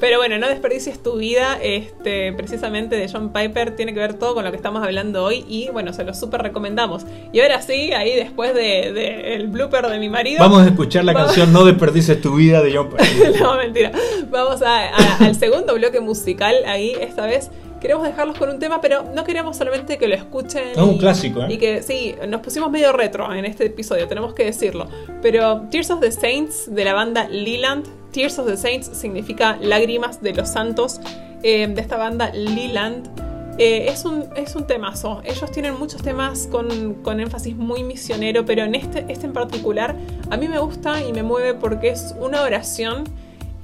Pero 0.00 0.18
bueno, 0.18 0.36
no 0.36 0.48
desperdicies 0.48 1.02
tu 1.02 1.16
vida, 1.16 1.56
este, 1.62 2.34
precisamente 2.34 2.94
de 2.96 3.08
John 3.10 3.32
Piper, 3.32 3.74
tiene 3.74 3.94
que 3.94 4.00
ver 4.00 4.12
todo 4.14 4.34
con 4.34 4.44
lo 4.44 4.50
que 4.50 4.56
estamos 4.58 4.82
hablando 4.84 5.24
hoy 5.24 5.46
y 5.48 5.70
bueno, 5.72 5.94
se 5.94 6.04
lo 6.04 6.12
súper 6.12 6.42
recomendamos. 6.42 7.06
Y 7.32 7.40
ahora 7.40 7.62
sí, 7.62 7.92
ahí 7.92 8.14
después 8.14 8.52
de, 8.54 8.92
de 8.92 9.34
el 9.36 9.46
blooper 9.46 9.86
de 9.86 9.98
mi 9.98 10.10
marido. 10.10 10.40
Vamos 10.40 10.60
a 10.62 10.66
escuchar 10.66 11.06
la 11.06 11.14
Vamos- 11.14 11.28
canción 11.28 11.54
No 11.54 11.64
desperdices 11.64 12.20
tu 12.20 12.34
vida 12.34 12.60
de 12.60 12.76
John 12.76 12.90
Piper. 12.98 13.40
no, 13.40 13.56
mentira. 13.56 13.92
Vamos 14.30 14.60
a- 14.60 14.88
a- 14.94 15.16
al 15.24 15.34
segundo 15.36 15.72
bloque 15.74 16.00
musical. 16.00 16.54
Ahí, 16.66 16.92
esta 17.00 17.24
vez, 17.24 17.50
queremos 17.84 18.06
dejarlos 18.06 18.38
con 18.38 18.48
un 18.48 18.58
tema, 18.58 18.80
pero 18.80 19.04
no 19.14 19.24
queremos 19.24 19.58
solamente 19.58 19.98
que 19.98 20.08
lo 20.08 20.14
escuchen. 20.14 20.68
Es 20.70 20.78
un 20.78 20.94
y- 20.94 20.98
clásico, 20.98 21.42
¿eh? 21.42 21.48
Y 21.50 21.58
que 21.58 21.82
sí, 21.82 22.14
nos 22.26 22.40
pusimos 22.40 22.70
medio 22.70 22.92
retro 22.94 23.30
en 23.34 23.44
este 23.44 23.66
episodio, 23.66 24.08
tenemos 24.08 24.32
que 24.32 24.46
decirlo. 24.46 24.88
Pero 25.20 25.66
Tears 25.70 25.90
of 25.90 26.00
the 26.00 26.10
Saints 26.10 26.74
de 26.74 26.82
la 26.82 26.94
banda 26.94 27.28
Leland. 27.28 27.84
Tears 28.10 28.38
of 28.38 28.46
the 28.46 28.56
Saints 28.56 28.88
significa 28.94 29.58
lágrimas 29.60 30.22
de 30.22 30.32
los 30.32 30.48
santos. 30.48 30.98
eh, 31.42 31.66
de 31.68 31.78
esta 31.82 31.98
banda 31.98 32.30
Leland. 32.32 33.06
Eh, 33.58 33.86
es, 33.90 34.06
un, 34.06 34.24
es 34.34 34.56
un 34.56 34.66
temazo. 34.66 35.20
Ellos 35.24 35.50
tienen 35.52 35.78
muchos 35.78 36.00
temas 36.00 36.48
con, 36.50 36.94
con 37.02 37.20
énfasis 37.20 37.54
muy 37.54 37.82
misionero, 37.84 38.46
pero 38.46 38.62
en 38.64 38.74
este, 38.74 39.04
este 39.08 39.26
en 39.26 39.34
particular 39.34 39.94
a 40.30 40.36
mí 40.38 40.48
me 40.48 40.58
gusta 40.58 41.04
y 41.04 41.12
me 41.12 41.22
mueve 41.22 41.52
porque 41.52 41.90
es 41.90 42.14
una 42.18 42.40
oración. 42.42 43.04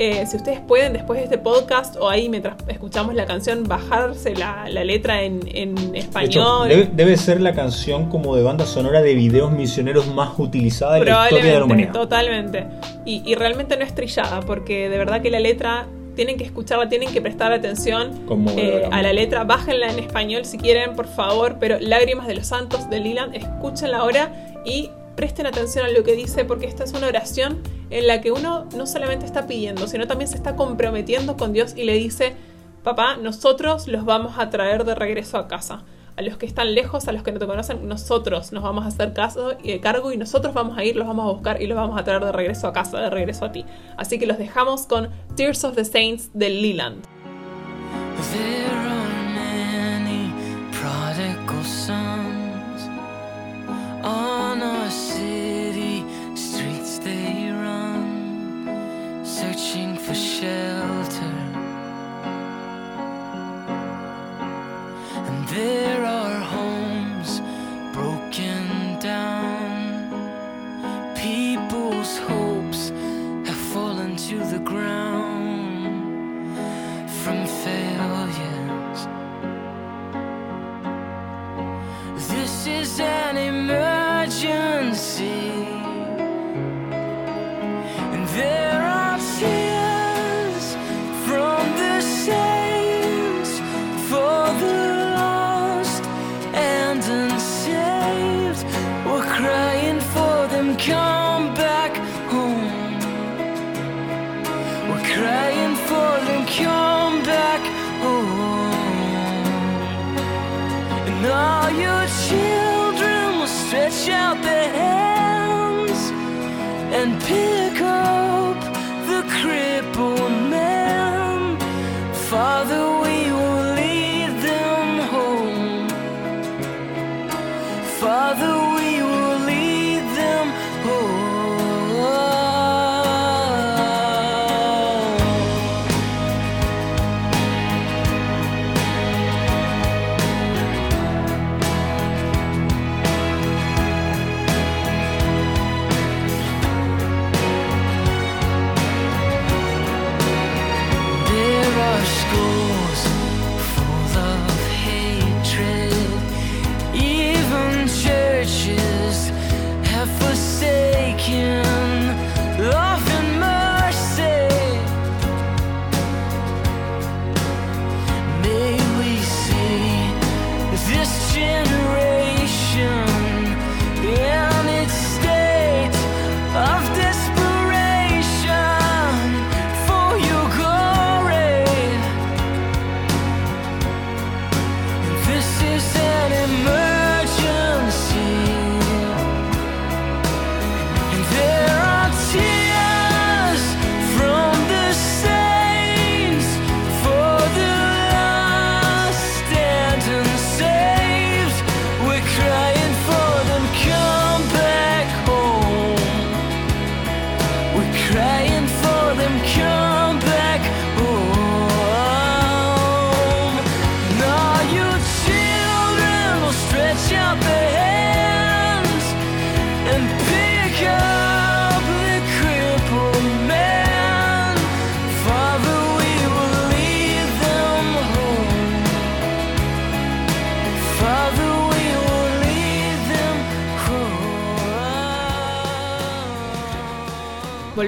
Eh, 0.02 0.24
si 0.26 0.36
ustedes 0.38 0.60
pueden, 0.60 0.94
después 0.94 1.18
de 1.18 1.24
este 1.24 1.36
podcast 1.36 1.94
o 1.96 2.08
ahí 2.08 2.30
mientras 2.30 2.56
escuchamos 2.68 3.14
la 3.14 3.26
canción, 3.26 3.64
bajarse 3.64 4.34
la, 4.34 4.66
la 4.70 4.82
letra 4.82 5.22
en, 5.22 5.40
en 5.54 5.74
De 5.74 5.82
hecho, 5.82 5.94
español. 5.98 6.68
debe, 6.70 6.88
debe 6.90 7.16
ser 7.18 7.40
la 7.42 7.52
canción 7.52 8.08
como 8.08 8.34
de 8.34 8.42
banda 8.42 8.64
sonora 8.64 9.02
de 9.02 9.14
videos 9.14 9.52
misioneros 9.52 10.06
más 10.06 10.38
utilizada 10.38 10.96
en 10.98 11.04
la 11.04 11.10
historia 11.24 11.44
de 11.44 11.50
la 11.50 11.56
Probablemente, 11.58 11.64
humanidad. 11.64 11.92
totalmente. 11.92 12.66
Y, 13.04 13.22
y 13.30 13.34
realmente 13.34 13.76
no 13.76 13.84
es 13.84 13.94
trillada, 13.94 14.40
porque 14.40 14.88
de 14.88 14.96
verdad 14.96 15.20
que 15.20 15.30
la 15.30 15.38
letra 15.40 15.86
tienen 16.16 16.38
que 16.38 16.44
escucharla, 16.44 16.88
tienen 16.88 17.12
que 17.12 17.20
prestar 17.20 17.52
atención 17.52 18.10
eh, 18.56 18.88
a 18.90 19.02
la 19.02 19.12
letra. 19.12 19.44
Bájenla 19.44 19.90
en 19.92 19.98
español 19.98 20.44
si 20.46 20.56
quieren, 20.56 20.94
por 20.96 21.08
favor. 21.08 21.56
Pero 21.60 21.78
Lágrimas 21.78 22.26
de 22.26 22.34
los 22.36 22.46
Santos 22.46 22.88
de 22.90 23.00
Leland, 23.00 23.34
escúchenla 23.34 23.98
ahora 23.98 24.32
y 24.64 24.90
presten 25.20 25.46
atención 25.46 25.84
a 25.84 25.90
lo 25.90 26.02
que 26.02 26.14
dice, 26.14 26.46
porque 26.46 26.64
esta 26.64 26.82
es 26.82 26.94
una 26.94 27.06
oración 27.06 27.58
en 27.90 28.06
la 28.06 28.22
que 28.22 28.32
uno 28.32 28.66
no 28.74 28.86
solamente 28.86 29.26
está 29.26 29.46
pidiendo, 29.46 29.86
sino 29.86 30.06
también 30.06 30.28
se 30.28 30.36
está 30.36 30.56
comprometiendo 30.56 31.36
con 31.36 31.52
Dios 31.52 31.74
y 31.76 31.84
le 31.84 31.92
dice, 31.92 32.36
papá, 32.82 33.18
nosotros 33.18 33.86
los 33.86 34.06
vamos 34.06 34.38
a 34.38 34.48
traer 34.48 34.86
de 34.86 34.94
regreso 34.94 35.36
a 35.36 35.46
casa. 35.46 35.84
a 36.16 36.22
los 36.22 36.38
que 36.38 36.46
están 36.46 36.74
lejos, 36.74 37.06
a 37.06 37.12
los 37.12 37.22
que 37.22 37.32
no 37.32 37.38
te 37.38 37.46
conocen, 37.46 37.86
nosotros 37.86 38.50
nos 38.52 38.62
vamos 38.62 38.86
a 38.86 38.88
hacer 38.88 39.12
caso 39.12 39.50
de 39.50 39.80
cargo 39.80 40.10
y 40.10 40.16
nosotros 40.16 40.54
vamos 40.54 40.78
a 40.78 40.84
ir, 40.84 40.96
los 40.96 41.06
vamos 41.06 41.28
a 41.28 41.32
buscar 41.32 41.60
y 41.60 41.66
los 41.66 41.76
vamos 41.76 42.00
a 42.00 42.04
traer 42.04 42.24
de 42.24 42.32
regreso 42.32 42.66
a 42.66 42.72
casa, 42.72 42.98
de 42.98 43.10
regreso 43.10 43.44
a 43.44 43.52
ti. 43.52 43.66
Así 43.98 44.18
que 44.18 44.26
los 44.26 44.38
dejamos 44.38 44.86
con 44.86 45.10
Tears 45.36 45.64
of 45.64 45.76
the 45.76 45.84
Saints 45.84 46.30
de 46.32 46.48
Leland. 46.48 47.04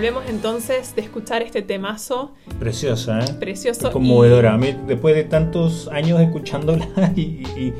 Volvemos 0.02 0.24
entonces 0.28 0.96
de 0.96 1.02
escuchar 1.02 1.42
este 1.42 1.62
temazo 1.62 2.32
Preciosa, 2.58 3.20
¿eh? 3.20 3.34
precioso. 3.38 3.86
Es 3.86 3.92
conmovedora. 3.92 4.52
A 4.54 4.58
mí, 4.58 4.74
después 4.88 5.14
de 5.14 5.22
tantos 5.22 5.86
años 5.92 6.20
escuchándola 6.20 6.88
y, 7.14 7.20
y- 7.20 7.44
y 7.56 7.74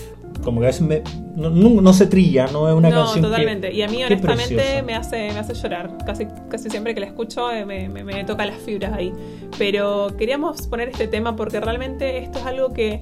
como 0.45 0.61
que 0.61 0.67
a 0.67 0.69
veces 0.69 0.83
me, 0.83 1.03
no, 1.35 1.51
no- 1.51 1.81
no 1.83 1.93
se 1.93 2.07
trilla, 2.07 2.47
no 2.47 2.69
es 2.69 2.75
una 2.77 2.91
no, 2.91 2.97
canción 2.99 3.25
que- 3.25 3.29
totalmente. 3.29 3.73
y 3.75 3.83
a 3.83 3.89
mí, 3.89 4.05
honestamente, 4.05 4.83
me 4.83 4.95
hace, 4.95 5.33
me 5.33 5.39
hace 5.41 5.53
llorar. 5.55 5.99
Casi, 6.07 6.29
casi 6.49 6.71
siempre 6.71 6.95
que 6.95 7.01
la 7.01 7.07
escucho 7.07 7.51
eh, 7.51 7.67
me, 7.67 7.89
me- 7.89 8.05
me 8.05 8.23
toca 8.23 8.47
las 8.47 8.57
fibras 8.59 8.93
ahí. 8.93 9.13
Pero 9.59 10.15
queríamos 10.17 10.69
poner 10.69 10.91
este 10.91 11.09
tema 11.09 11.35
porque 11.35 11.59
realmente 11.59 12.19
esto 12.19 12.39
es 12.39 12.47
algo 12.47 12.73
que, 12.73 13.01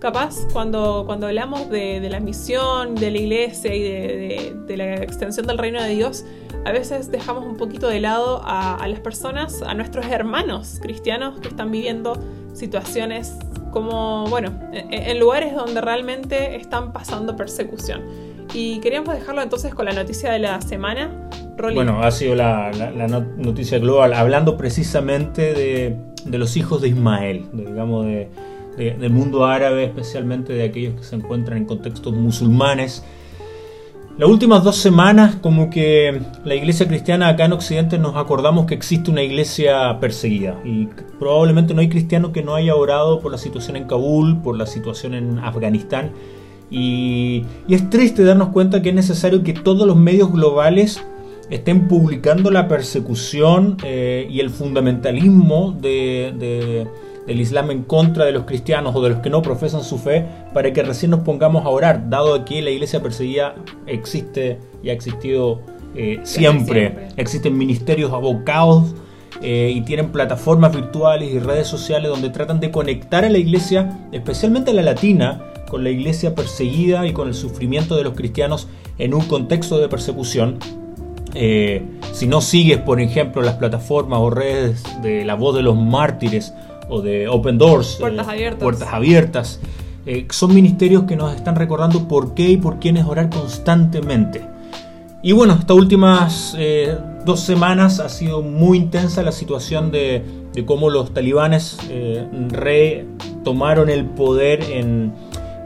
capaz, 0.00 0.46
cuando, 0.52 1.04
cuando 1.06 1.26
hablamos 1.28 1.68
de, 1.70 2.00
la 2.10 2.18
misión 2.20 2.94
de 2.96 3.10
la 3.10 3.18
iglesia 3.18 3.74
y 3.74 3.82
de, 3.82 4.76
la 4.76 4.94
extensión 4.96 5.46
del 5.46 5.58
reino 5.58 5.80
de 5.82 5.90
Dios, 5.90 6.24
a 6.64 6.72
veces 6.72 7.10
dejamos 7.10 7.44
un 7.44 7.56
poquito 7.56 7.86
de 7.88 8.00
lado 8.00 8.40
a, 8.44 8.86
las 8.88 9.00
personas, 9.00 9.62
a 9.62 9.74
nuestros 9.74 10.06
hermanos 10.06 10.78
cristianos 10.82 11.38
que 11.40 11.48
están 11.48 11.70
viviendo 11.70 12.14
situaciones 12.54 13.36
como, 13.70 14.26
bueno, 14.26 14.52
en, 14.72 14.92
en 14.92 15.18
lugares 15.20 15.54
donde 15.54 15.80
realmente 15.80 16.56
están 16.56 16.92
pasando 16.92 17.36
persecución. 17.36 18.02
Y 18.52 18.80
queríamos 18.80 19.14
dejarlo 19.14 19.42
entonces 19.42 19.74
con 19.74 19.84
la 19.84 19.92
noticia 19.92 20.32
de 20.32 20.40
la 20.40 20.60
semana. 20.60 21.28
Bueno, 21.74 22.02
ha 22.02 22.10
sido 22.10 22.34
la, 22.34 22.72
la- 22.72 22.90
la 22.90 23.06
not- 23.06 23.36
noticia 23.36 23.78
global, 23.78 24.12
hablando 24.14 24.56
precisamente 24.56 25.52
de, 25.54 25.96
de 26.24 26.38
los 26.38 26.56
hijos 26.56 26.80
de 26.82 26.88
Ismael, 26.88 27.46
digamos, 27.52 28.06
de, 28.06 28.28
de- 28.76 28.92
del 28.92 29.10
mundo 29.10 29.44
árabe, 29.46 29.84
especialmente 29.84 30.52
de 30.52 30.64
aquellos 30.64 30.94
que 30.94 31.04
se 31.04 31.16
encuentran 31.16 31.58
en 31.58 31.64
contextos 31.64 32.12
musulmanes. 32.14 33.04
Las 34.18 34.28
últimas 34.28 34.62
dos 34.64 34.76
semanas, 34.76 35.36
como 35.36 35.70
que 35.70 36.20
la 36.44 36.54
iglesia 36.54 36.86
cristiana 36.86 37.28
acá 37.28 37.46
en 37.46 37.52
Occidente 37.54 37.98
nos 37.98 38.16
acordamos 38.16 38.66
que 38.66 38.74
existe 38.74 39.10
una 39.10 39.22
iglesia 39.22 39.98
perseguida 39.98 40.60
y 40.64 40.88
probablemente 41.18 41.72
no 41.72 41.80
hay 41.80 41.88
cristiano 41.88 42.30
que 42.32 42.42
no 42.42 42.54
haya 42.54 42.74
orado 42.74 43.20
por 43.20 43.32
la 43.32 43.38
situación 43.38 43.76
en 43.76 43.84
Kabul, 43.84 44.38
por 44.42 44.58
la 44.58 44.66
situación 44.66 45.14
en 45.14 45.38
Afganistán. 45.38 46.10
Y, 46.70 47.44
es 47.68 47.88
triste 47.88 48.22
darnos 48.22 48.48
cuenta 48.50 48.82
que 48.82 48.90
es 48.90 48.94
necesario 48.94 49.42
que 49.42 49.54
todos 49.54 49.86
los 49.86 49.96
medios 49.96 50.30
globales 50.32 51.02
estén 51.48 51.88
publicando 51.88 52.50
la 52.50 52.68
persecución 52.68 53.76
eh, 53.84 54.28
y 54.30 54.40
el 54.40 54.50
fundamentalismo 54.50 55.74
de- 55.80 56.86
del 57.26 57.40
Islam 57.40 57.70
en 57.70 57.82
contra 57.82 58.24
de 58.24 58.32
los 58.32 58.44
cristianos 58.44 58.94
o 58.96 59.02
de 59.02 59.10
los 59.10 59.18
que 59.20 59.30
no 59.30 59.42
profesan 59.42 59.84
su 59.84 59.98
fe 59.98 60.26
para 60.52 60.72
que 60.72 60.82
recién 60.82 61.10
nos 61.10 61.20
pongamos 61.20 61.64
a 61.64 61.68
orar, 61.68 62.08
dado 62.08 62.44
que 62.44 62.62
la 62.62 62.70
iglesia 62.70 63.02
perseguida 63.02 63.54
existe 63.86 64.58
y 64.82 64.90
ha 64.90 64.92
existido 64.92 65.60
eh, 65.94 66.20
siempre. 66.22 66.88
siempre. 66.88 67.08
Existen 67.16 67.58
ministerios 67.58 68.12
abocados 68.12 68.94
eh, 69.42 69.72
y 69.74 69.80
tienen 69.82 70.12
plataformas 70.12 70.74
virtuales 70.74 71.32
y 71.32 71.38
redes 71.38 71.66
sociales 71.66 72.10
donde 72.10 72.30
tratan 72.30 72.60
de 72.60 72.70
conectar 72.70 73.24
a 73.24 73.30
la 73.30 73.38
iglesia, 73.38 73.98
especialmente 74.12 74.70
a 74.72 74.74
la 74.74 74.82
latina, 74.82 75.42
con 75.68 75.84
la 75.84 75.90
iglesia 75.90 76.34
perseguida 76.34 77.06
y 77.06 77.12
con 77.12 77.28
el 77.28 77.34
sufrimiento 77.34 77.96
de 77.96 78.04
los 78.04 78.14
cristianos 78.14 78.68
en 78.98 79.14
un 79.14 79.22
contexto 79.22 79.78
de 79.78 79.88
persecución. 79.88 80.58
Eh, 81.34 81.82
si 82.12 82.26
no 82.26 82.40
sigues, 82.40 82.78
por 82.78 83.00
ejemplo, 83.00 83.40
las 83.40 83.54
plataformas 83.54 84.18
o 84.20 84.30
redes 84.30 84.82
de 85.00 85.24
La 85.24 85.34
Voz 85.34 85.54
de 85.54 85.62
los 85.62 85.76
Mártires 85.76 86.52
o 86.90 87.00
de 87.00 87.28
Open 87.28 87.56
Doors, 87.58 87.96
Puertas 88.00 88.26
eh, 88.26 88.30
abiertas. 88.30 88.62
Puertas 88.62 88.88
abiertas, 88.92 89.60
eh, 90.06 90.26
son 90.30 90.54
ministerios 90.54 91.04
que 91.04 91.16
nos 91.16 91.34
están 91.34 91.56
recordando 91.56 92.08
por 92.08 92.34
qué 92.34 92.48
y 92.50 92.56
por 92.56 92.78
quiénes 92.78 93.04
orar 93.04 93.30
constantemente. 93.30 94.42
Y 95.22 95.32
bueno, 95.32 95.54
estas 95.60 95.76
últimas 95.76 96.54
eh, 96.58 96.96
dos 97.26 97.40
semanas 97.40 98.00
ha 98.00 98.08
sido 98.08 98.40
muy 98.40 98.78
intensa 98.78 99.22
la 99.22 99.32
situación 99.32 99.90
de, 99.90 100.24
de 100.54 100.64
cómo 100.64 100.88
los 100.88 101.12
talibanes 101.12 101.76
eh, 101.90 102.26
retomaron 102.48 103.90
el 103.90 104.06
poder 104.06 104.62
en, 104.62 105.12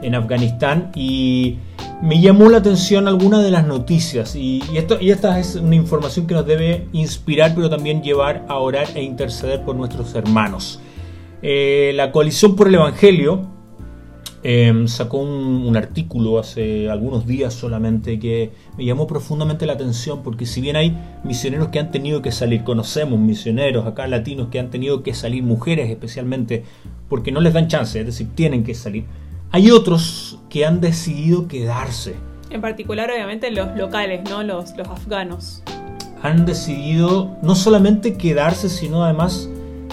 en 0.01 0.15
Afganistán 0.15 0.91
y 0.93 1.57
me 2.01 2.19
llamó 2.19 2.49
la 2.49 2.57
atención 2.57 3.07
alguna 3.07 3.41
de 3.41 3.51
las 3.51 3.65
noticias 3.65 4.35
y, 4.35 4.61
y 4.73 4.77
esto, 4.77 4.97
y 4.99 5.11
esta 5.11 5.39
es 5.39 5.55
una 5.55 5.75
información 5.75 6.27
que 6.27 6.33
nos 6.33 6.45
debe 6.45 6.89
inspirar 6.91 7.53
pero 7.55 7.69
también 7.69 8.03
llevar 8.03 8.43
a 8.49 8.57
orar 8.57 8.87
e 8.95 9.03
interceder 9.03 9.63
por 9.63 9.77
nuestros 9.77 10.13
hermanos. 10.15 10.81
Eh, 11.47 11.91
la 11.93 12.11
coalición 12.11 12.55
por 12.55 12.69
el 12.69 12.73
Evangelio 12.73 13.43
eh, 14.41 14.73
sacó 14.87 15.19
un, 15.19 15.67
un 15.67 15.77
artículo 15.77 16.39
hace 16.39 16.89
algunos 16.89 17.27
días 17.27 17.53
solamente 17.53 18.17
que 18.17 18.49
me 18.75 18.83
llamó 18.83 19.05
profundamente 19.05 19.67
la 19.67 19.73
atención 19.73 20.23
porque 20.23 20.47
si 20.47 20.59
bien 20.59 20.75
hay 20.75 20.97
misioneros 21.23 21.67
que 21.67 21.77
han 21.77 21.91
tenido 21.91 22.23
que 22.23 22.31
salir, 22.31 22.63
conocemos 22.63 23.19
misioneros 23.19 23.85
acá 23.85 24.07
latinos 24.07 24.47
que 24.47 24.57
han 24.57 24.71
tenido 24.71 25.03
que 25.03 25.13
salir, 25.13 25.43
mujeres 25.43 25.87
especialmente, 25.91 26.63
porque 27.09 27.31
no 27.31 27.41
les 27.41 27.53
dan 27.53 27.67
chance, 27.67 27.99
es 27.99 28.07
decir, 28.07 28.27
tienen 28.33 28.63
que 28.63 28.73
salir, 28.73 29.05
hay 29.51 29.69
otros 29.69 30.39
que 30.49 30.65
han 30.65 30.81
decidido 30.81 31.47
quedarse, 31.47 32.15
En 32.49 32.59
particular, 32.59 33.11
obviamente, 33.11 33.51
los 33.51 33.77
locales, 33.77 34.27
¿no? 34.31 34.41
Los, 34.41 34.75
los 34.75 34.87
afganos. 34.87 35.61
han 36.23 36.47
decidido 36.47 37.37
no 37.43 37.53
solamente 37.53 38.17
quedarse, 38.17 38.67
sino 38.67 39.03
además 39.03 39.47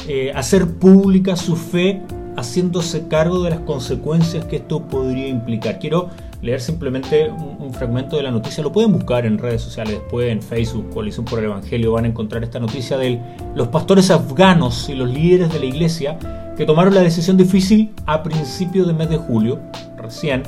eh, 0.08 0.32
hacer 0.34 0.66
pública 0.66 1.36
su 1.36 1.56
fe 1.56 2.02
haciéndose 2.36 3.08
cargo 3.08 3.42
de 3.42 3.50
las 3.50 3.60
consecuencias 3.60 4.44
que 4.46 4.56
esto 4.56 4.82
podría 4.88 5.28
implicar. 5.28 5.78
Quiero 5.78 6.08
leer 6.40 6.60
simplemente 6.60 7.30
un, 7.30 7.72
fragmento 7.72 8.16
de 8.16 8.24
la 8.24 8.30
noticia, 8.30 8.62
lo 8.62 8.72
pueden 8.72 8.92
buscar 8.92 9.24
en 9.24 9.38
redes 9.38 9.62
sociales 9.62 9.94
después, 9.94 10.30
en 10.30 10.42
Facebook, 10.42 10.90
Coalición 10.92 11.24
por 11.24 11.38
el 11.38 11.46
Evangelio, 11.46 11.92
van 11.92 12.04
a 12.04 12.08
encontrar 12.08 12.42
esta 12.42 12.58
noticia 12.58 12.98
de 12.98 13.20
los 13.54 13.68
pastores 13.68 14.10
afganos 14.10 14.88
y 14.88 14.94
los 14.94 15.08
líderes 15.08 15.52
de 15.52 15.60
la 15.60 15.66
iglesia 15.66 16.18
que 16.56 16.66
tomaron 16.66 16.94
la 16.94 17.00
decisión 17.00 17.36
difícil 17.36 17.92
a 18.04 18.22
principios 18.22 18.86
del 18.86 18.96
mes 18.96 19.08
de 19.08 19.16
julio, 19.16 19.60
recién, 19.96 20.42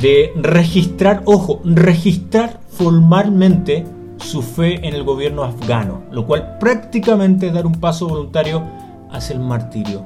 de 0.00 0.30
registrar, 0.36 1.22
ojo, 1.24 1.60
registrar 1.64 2.60
formalmente 2.68 3.84
su 4.18 4.42
fe 4.42 4.86
en 4.86 4.94
el 4.94 5.04
gobierno 5.04 5.44
afgano, 5.44 6.02
lo 6.10 6.26
cual 6.26 6.58
prácticamente 6.58 7.48
es 7.48 7.52
dar 7.52 7.66
un 7.66 7.74
paso 7.80 8.08
voluntario 8.08 8.62
hacia 9.10 9.34
el 9.34 9.40
martirio. 9.40 10.04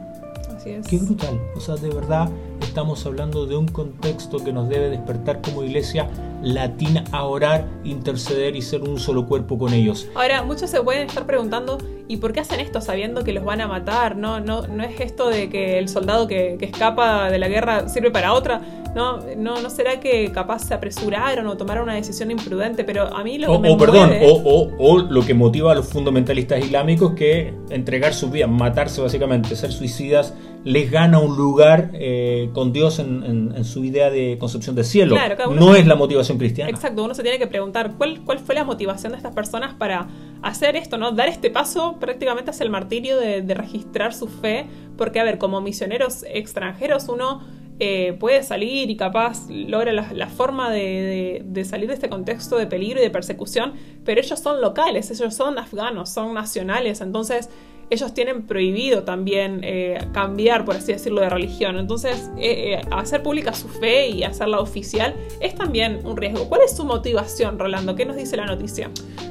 Así 0.57 0.71
es. 0.71 0.87
Qué 0.87 0.99
brutal, 0.99 1.41
o 1.57 1.61
sea, 1.61 1.77
de 1.77 1.91
verdad 1.91 2.29
estamos 2.69 3.05
hablando 3.07 3.47
de 3.47 3.57
un 3.57 3.67
contexto 3.69 4.45
que 4.45 4.53
nos 4.53 4.69
debe 4.69 4.91
despertar 4.91 5.41
como 5.41 5.63
iglesia 5.65 6.09
latina 6.43 7.03
a 7.11 7.25
orar, 7.25 7.67
interceder 7.83 8.55
y 8.55 8.63
ser 8.63 8.83
un 8.83 8.99
solo 9.01 9.27
cuerpo 9.27 9.59
con 9.59 9.73
ellos. 9.75 10.07
Ahora, 10.15 10.43
muchos 10.45 10.71
se 10.71 10.81
pueden 10.83 11.09
estar 11.09 11.27
preguntando, 11.27 11.79
¿y 12.07 12.19
por 12.19 12.33
qué 12.33 12.41
hacen 12.41 12.61
esto 12.61 12.81
sabiendo 12.81 13.25
que 13.25 13.33
los 13.33 13.45
van 13.45 13.61
a 13.61 13.67
matar? 13.67 14.17
No, 14.17 14.39
no, 14.39 14.67
no 14.69 14.85
es 14.85 15.01
esto 15.01 15.29
de 15.29 15.49
que 15.51 15.79
el 15.79 15.89
soldado 15.89 16.29
que, 16.29 16.57
que 16.59 16.67
escapa 16.67 17.31
de 17.31 17.39
la 17.39 17.49
guerra 17.49 17.89
sirve 17.89 18.11
para 18.13 18.33
otra. 18.35 18.61
No, 18.95 19.19
no, 19.37 19.61
no 19.61 19.69
será 19.71 20.01
que 20.01 20.31
capaz 20.33 20.61
se 20.61 20.75
apresuraron 20.75 21.47
o 21.47 21.57
tomaron 21.57 21.85
una 21.85 21.95
decisión 21.95 22.31
imprudente, 22.31 22.85
pero 22.85 23.15
a 23.15 23.23
mí 23.23 23.39
lo 23.39 23.53
O, 23.53 23.57
que 23.61 23.69
me 23.69 23.75
o, 23.75 23.77
perdón, 23.77 24.09
mueve- 24.11 24.27
o, 24.27 24.35
o- 24.35 24.71
o 24.79 24.99
lo 24.99 25.23
que 25.27 25.35
motiva 25.35 25.73
a 25.73 25.75
los 25.75 25.87
fundamentalistas 25.89 26.61
islámicos 26.65 27.13
que 27.15 27.53
entregar 27.71 28.15
sus 28.15 28.31
vidas, 28.31 28.49
matarse 28.49 29.01
básicamente, 29.01 29.55
ser 29.57 29.73
suicidas, 29.73 30.35
les 30.69 30.91
gana 30.91 31.19
un 31.19 31.37
lugar 31.37 31.91
eh, 31.95 32.51
con 32.53 32.73
Dios 32.73 32.99
en, 32.99 33.23
en- 33.25 33.53
en 33.57 33.65
su 33.65 33.85
idea 33.85 34.11
de 34.11 34.37
concepción 34.39 34.75
de 34.77 34.85
cielo. 34.85 35.15
Claro, 35.15 35.51
no 35.55 35.75
es 35.75 35.87
la 35.87 35.95
motivación 35.97 36.37
cristiana. 36.39 36.71
Exacto, 36.71 37.03
uno 37.05 37.15
se 37.15 37.23
tiene 37.23 37.39
que 37.39 37.47
preguntar 37.47 37.93
cuál, 37.97 38.21
cuál 38.25 38.39
fue 38.39 38.55
la 38.55 38.65
motivación 38.65 39.13
de 39.13 39.17
estas 39.19 39.35
personas 39.35 39.75
para 39.75 40.09
hacer 40.43 40.77
esto, 40.77 40.99
¿no? 40.99 41.13
Dar 41.13 41.29
este 41.29 41.51
paso 41.51 41.97
prácticamente 41.99 42.51
hacia 42.51 42.65
el 42.65 42.71
martirio 42.71 43.17
de, 43.19 43.41
de 43.43 43.55
registrar 43.55 44.13
su 44.13 44.27
fe, 44.29 44.67
porque 44.97 45.21
a 45.21 45.25
ver, 45.25 45.39
como 45.39 45.61
misioneros 45.61 46.25
extranjeros 46.29 47.09
uno 47.09 47.41
eh, 47.81 48.17
puede 48.19 48.43
salir 48.43 48.91
y 48.91 48.97
capaz 48.97 49.49
logra 49.49 49.93
la, 49.93 50.13
la 50.13 50.27
forma 50.29 50.71
de, 50.71 50.81
de- 50.81 51.43
de 51.47 51.65
salir 51.65 51.87
de 51.89 51.95
este 51.95 52.09
contexto 52.09 52.57
de 52.57 52.67
peligro 52.67 52.99
y 53.01 53.03
de 53.05 53.11
persecución, 53.11 53.75
pero 54.05 54.21
ellos 54.21 54.39
son 54.41 54.61
locales, 54.61 55.11
ellos 55.13 55.33
son 55.35 55.59
afganos, 55.59 56.11
son 56.11 56.35
nacionales, 56.35 57.01
entonces 57.01 57.49
ellos 57.91 58.13
tienen 58.15 58.43
prohibido 58.47 59.03
también 59.05 59.61
eh, 59.63 59.99
cambiar, 60.13 60.65
por 60.65 60.77
así 60.77 60.93
decirlo, 60.93 61.21
de 61.23 61.31
religión. 61.31 61.79
Entonces, 61.79 62.31
eh, 62.39 62.75
eh, 62.75 62.81
hacer 62.91 63.23
pública 63.23 63.53
su 63.55 63.69
fe 63.69 64.09
y 64.09 64.25
hacerla 64.25 64.61
oficial 64.61 65.15
es 65.41 65.55
también 65.55 66.01
un 66.05 66.17
riesgo. 66.17 66.49
¿Cuál 66.49 66.61
es 66.63 66.77
su 66.77 66.85
motivación, 66.85 67.59
Rolando? 67.59 67.95
¿Qué 67.97 68.05
nos 68.05 68.17
dice 68.17 68.37
la 68.37 68.47
noticia? 68.47 68.91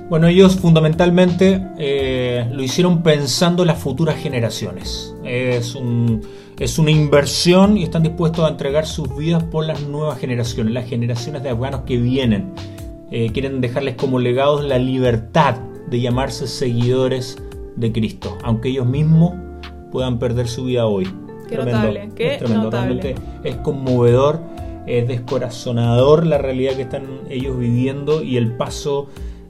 Bueno, 0.10 0.28
ellos 0.28 0.56
fundamentalmente 0.58 1.62
eh, 1.78 2.48
lo 2.52 2.64
hicieron 2.64 3.04
pensando 3.04 3.64
en 3.64 3.68
las 3.68 3.80
futuras 3.80 4.16
generaciones. 4.16 5.14
Es, 5.24 5.76
un- 5.76 6.22
es 6.58 6.80
una 6.80 6.90
inversión 6.90 7.78
y 7.78 7.84
están 7.84 8.02
dispuestos 8.02 8.44
a 8.46 8.48
entregar 8.50 8.88
sus 8.88 9.16
vidas 9.16 9.44
por 9.44 9.66
las 9.66 9.82
nuevas 9.82 10.18
generaciones, 10.18 10.74
las 10.74 10.88
generaciones 10.90 11.44
de 11.44 11.50
afganos 11.50 11.82
que 11.82 11.98
vienen. 11.98 12.54
Eh, 13.12 13.30
quieren 13.32 13.62
dejarles 13.62 13.96
como 13.96 14.18
legados 14.20 14.64
la 14.66 14.80
libertad 14.80 15.56
de 15.90 16.02
llamarse 16.02 16.48
seguidores 16.48 17.38
de 17.78 17.92
Cristo, 17.92 18.38
aunque 18.44 18.70
ellos 18.70 18.86
mismos 18.86 19.34
puedan 19.92 20.20
perder 20.20 20.48
su 20.48 20.66
vida 20.66 20.86
hoy. 20.86 21.08
Qué 21.48 21.56
notable, 21.56 22.10
qué 22.16 22.34
es 22.34 22.40
tremendo, 22.40 22.66
notable. 22.66 23.02
realmente 23.02 23.22
es 23.44 23.56
conmovedor, 23.58 24.42
es 24.86 25.08
descorazonador 25.08 26.26
la 26.26 26.38
realidad 26.38 26.74
que 26.74 26.82
están 26.82 27.22
ellos 27.30 27.58
viviendo 27.58 28.22
y 28.22 28.36
el 28.36 28.52
paso 28.58 29.08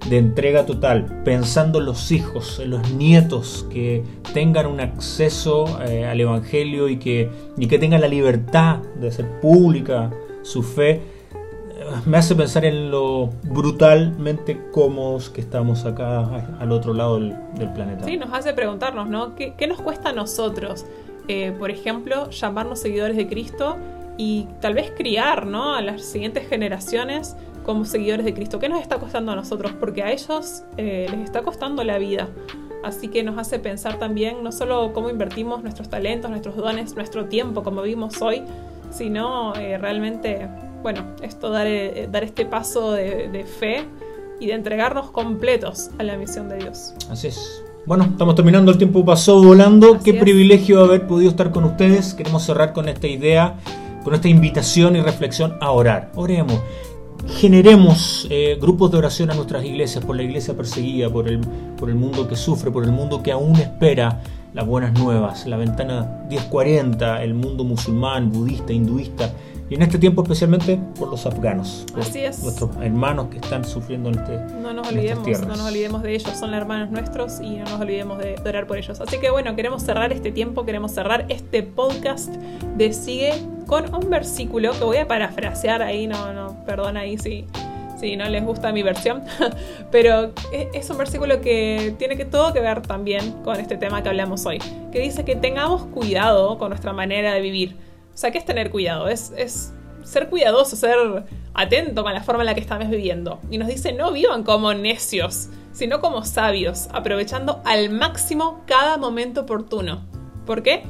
de 0.09 0.17
entrega 0.19 0.65
total, 0.65 1.21
pensando 1.25 1.79
en 1.79 1.85
los 1.85 2.11
hijos, 2.11 2.59
en 2.59 2.69
los 2.69 2.91
nietos 2.93 3.65
que 3.71 4.03
tengan 4.33 4.67
un 4.67 4.79
acceso 4.79 5.81
eh, 5.85 6.05
al 6.05 6.21
Evangelio 6.21 6.87
y 6.87 6.97
que, 6.97 7.29
y 7.57 7.67
que 7.67 7.79
tengan 7.79 8.01
la 8.01 8.07
libertad 8.07 8.77
de 8.99 9.07
hacer 9.09 9.39
pública 9.41 10.11
su 10.43 10.63
fe, 10.63 11.01
me 12.05 12.17
hace 12.17 12.35
pensar 12.35 12.65
en 12.65 12.91
lo 12.91 13.27
brutalmente 13.43 14.69
cómodos 14.71 15.29
que 15.29 15.41
estamos 15.41 15.85
acá 15.85 16.47
al 16.59 16.71
otro 16.71 16.93
lado 16.93 17.19
del, 17.19 17.35
del 17.55 17.71
planeta. 17.73 18.05
Sí, 18.05 18.17
nos 18.17 18.33
hace 18.33 18.53
preguntarnos, 18.53 19.07
¿no? 19.07 19.35
¿Qué, 19.35 19.53
qué 19.57 19.67
nos 19.67 19.81
cuesta 19.81 20.09
a 20.09 20.13
nosotros? 20.13 20.85
Eh, 21.27 21.53
por 21.57 21.71
ejemplo, 21.71 22.29
llamarnos 22.29 22.79
seguidores 22.79 23.17
de 23.17 23.27
Cristo 23.27 23.75
y 24.17 24.47
tal 24.61 24.73
vez 24.73 24.91
criar, 24.95 25.45
¿no? 25.45 25.75
A 25.75 25.81
las 25.81 26.03
siguientes 26.03 26.47
generaciones 26.47 27.35
como 27.63 27.83
seguidores 27.83 28.25
de 28.25 28.33
Cristo. 28.33 28.59
¿Qué 28.59 28.69
nos 28.69 28.81
está 28.81 28.97
costando 28.97 29.33
a 29.33 29.35
nosotros? 29.35 29.73
Porque 29.79 30.03
a 30.03 30.11
ellos 30.11 30.63
eh, 30.77 31.07
les 31.11 31.19
está 31.19 31.41
costando 31.41 31.83
la 31.83 31.97
vida. 31.97 32.29
Así 32.83 33.09
que 33.09 33.23
nos 33.23 33.37
hace 33.37 33.59
pensar 33.59 33.99
también 33.99 34.43
no 34.43 34.51
solo 34.51 34.93
cómo 34.93 35.09
invertimos 35.09 35.63
nuestros 35.63 35.89
talentos, 35.89 36.31
nuestros 36.31 36.55
dones, 36.55 36.95
nuestro 36.95 37.25
tiempo, 37.25 37.63
como 37.63 37.81
vimos 37.81 38.21
hoy, 38.21 38.43
sino 38.89 39.53
eh, 39.55 39.77
realmente, 39.77 40.47
bueno, 40.81 41.05
esto 41.21 41.49
dar, 41.49 41.67
eh, 41.67 42.07
dar 42.11 42.23
este 42.23 42.45
paso 42.45 42.91
de, 42.91 43.29
de 43.29 43.43
fe 43.45 43.85
y 44.39 44.47
de 44.47 44.53
entregarnos 44.53 45.11
completos 45.11 45.89
a 45.97 46.03
la 46.03 46.17
misión 46.17 46.49
de 46.49 46.57
Dios. 46.57 46.93
Así 47.09 47.27
es. 47.27 47.63
Bueno, 47.85 48.03
estamos 48.03 48.35
terminando, 48.35 48.71
el 48.71 48.77
tiempo 48.77 49.05
pasó 49.05 49.41
volando. 49.41 49.95
Así 49.95 50.11
Qué 50.11 50.17
es. 50.17 50.21
privilegio 50.21 50.81
haber 50.83 51.07
podido 51.07 51.29
estar 51.29 51.51
con 51.51 51.63
ustedes. 51.63 52.13
Queremos 52.13 52.43
cerrar 52.43 52.73
con 52.73 52.89
esta 52.89 53.07
idea, 53.07 53.55
con 54.03 54.13
esta 54.13 54.27
invitación 54.27 54.95
y 54.97 55.01
reflexión 55.01 55.57
a 55.61 55.71
orar. 55.71 56.11
Oremos. 56.15 56.59
Generemos 57.27 58.27
eh, 58.29 58.57
grupos 58.59 58.91
de 58.91 58.97
oración 58.97 59.31
a 59.31 59.35
nuestras 59.35 59.63
iglesias, 59.63 60.03
por 60.03 60.15
la 60.15 60.23
iglesia 60.23 60.53
perseguida, 60.53 61.09
por 61.09 61.27
el, 61.27 61.39
por 61.77 61.89
el 61.89 61.95
mundo 61.95 62.27
que 62.27 62.35
sufre, 62.35 62.71
por 62.71 62.83
el 62.83 62.91
mundo 62.91 63.23
que 63.23 63.31
aún 63.31 63.55
espera 63.55 64.21
las 64.53 64.65
buenas 64.65 64.93
nuevas, 64.99 65.45
la 65.47 65.57
ventana 65.57 66.25
1040, 66.29 67.23
el 67.23 67.33
mundo 67.33 67.63
musulmán, 67.63 68.31
budista, 68.31 68.73
hinduista, 68.73 69.31
y 69.69 69.75
en 69.75 69.81
este 69.81 69.97
tiempo 69.97 70.23
especialmente 70.23 70.79
por 70.97 71.09
los 71.09 71.25
afganos, 71.25 71.85
por 71.91 72.01
Así 72.01 72.19
es. 72.19 72.41
nuestros 72.41 72.75
hermanos 72.77 73.27
que 73.29 73.37
están 73.37 73.65
sufriendo 73.65 74.09
en 74.09 74.19
este, 74.19 74.37
No 74.61 74.73
nos 74.73 74.87
olvidemos, 74.87 75.41
no 75.41 75.47
nos 75.47 75.61
olvidemos 75.61 76.03
de 76.03 76.15
ellos, 76.15 76.37
son 76.37 76.53
hermanos 76.53 76.89
nuestros 76.89 77.41
y 77.41 77.57
no 77.57 77.65
nos 77.65 77.81
olvidemos 77.81 78.17
de, 78.17 78.35
de 78.35 78.49
orar 78.49 78.67
por 78.67 78.77
ellos. 78.77 78.99
Así 79.01 79.17
que 79.19 79.29
bueno, 79.29 79.55
queremos 79.55 79.83
cerrar 79.83 80.11
este 80.13 80.31
tiempo, 80.31 80.65
queremos 80.65 80.91
cerrar 80.91 81.25
este 81.29 81.63
podcast 81.63 82.29
de 82.77 82.93
Sigue 82.93 83.33
con 83.65 83.93
un 83.93 84.09
versículo 84.09 84.71
que 84.71 84.83
voy 84.83 84.97
a 84.97 85.07
parafrasear 85.07 85.81
ahí, 85.81 86.07
no, 86.07 86.33
no, 86.33 86.63
perdona 86.65 87.01
ahí 87.01 87.17
si, 87.17 87.45
si 87.99 88.15
no 88.15 88.29
les 88.29 88.45
gusta 88.45 88.71
mi 88.71 88.81
versión, 88.83 89.23
pero 89.91 90.31
es, 90.53 90.67
es 90.73 90.89
un 90.89 90.97
versículo 90.97 91.41
que 91.41 91.93
tiene 91.99 92.15
que 92.15 92.23
todo 92.23 92.53
que 92.53 92.61
ver 92.61 92.81
también 92.81 93.33
con 93.43 93.59
este 93.59 93.75
tema 93.75 94.01
que 94.01 94.09
hablamos 94.09 94.45
hoy, 94.45 94.59
que 94.91 94.99
dice 94.99 95.25
que 95.25 95.35
tengamos 95.35 95.83
cuidado 95.87 96.57
con 96.57 96.69
nuestra 96.69 96.93
manera 96.93 97.33
de 97.33 97.41
vivir. 97.41 97.86
O 98.17 98.19
sea, 98.19 98.31
¿qué 98.31 98.39
es 98.39 98.45
tener 98.45 98.71
cuidado? 98.71 99.09
Es, 99.09 99.31
es 99.37 99.71
ser 100.03 100.27
cuidadoso, 100.27 100.75
ser 100.75 100.97
atento 101.53 102.01
con 102.01 102.15
la 102.15 102.23
forma 102.23 102.41
en 102.41 102.47
la 102.47 102.55
que 102.55 102.61
estamos 102.61 102.89
viviendo. 102.89 103.39
Y 103.51 103.59
nos 103.59 103.67
dice, 103.67 103.93
no 103.93 104.11
vivan 104.11 104.41
como 104.41 104.73
necios, 104.73 105.49
sino 105.71 106.01
como 106.01 106.25
sabios, 106.25 106.87
aprovechando 106.93 107.61
al 107.63 107.91
máximo 107.91 108.63
cada 108.65 108.97
momento 108.97 109.41
oportuno. 109.41 110.01
¿Por 110.47 110.63
qué? 110.63 110.81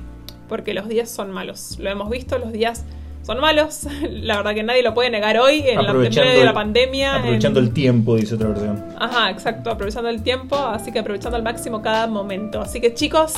Porque 0.48 0.74
los 0.74 0.88
días 0.88 1.12
son 1.12 1.32
malos. 1.32 1.78
Lo 1.80 1.90
hemos 1.90 2.10
visto, 2.10 2.38
los 2.38 2.54
días 2.54 2.86
son 3.24 3.42
malos. 3.42 3.86
La 4.10 4.38
verdad 4.38 4.54
que 4.54 4.64
nadie 4.64 4.82
lo 4.82 4.94
puede 4.94 5.10
negar 5.10 5.38
hoy 5.38 5.64
en 5.68 5.84
la, 5.84 5.92
medio 5.92 6.10
de 6.10 6.46
la 6.46 6.54
pandemia. 6.54 7.18
Aprovechando 7.18 7.60
en- 7.60 7.66
el 7.66 7.74
tiempo, 7.74 8.16
dice 8.16 8.36
otra 8.36 8.48
versión. 8.48 8.86
Ajá, 8.98 9.32
exacto, 9.32 9.70
aprovechando 9.70 10.08
el 10.08 10.24
tiempo, 10.24 10.56
así 10.56 10.94
que 10.94 11.00
aprovechando 11.00 11.36
al 11.36 11.44
máximo 11.44 11.82
cada 11.82 12.08
momento. 12.08 12.62
Así 12.62 12.80
que 12.80 12.94
chicos, 12.94 13.34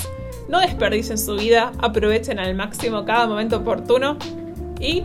no 0.50 0.60
desperdicien 0.60 1.18
su 1.18 1.36
vida, 1.36 1.72
aprovechen 1.80 2.40
al 2.40 2.56
máximo 2.56 3.06
cada 3.06 3.28
momento 3.28 3.58
oportuno 3.58 4.18
y 4.82 5.04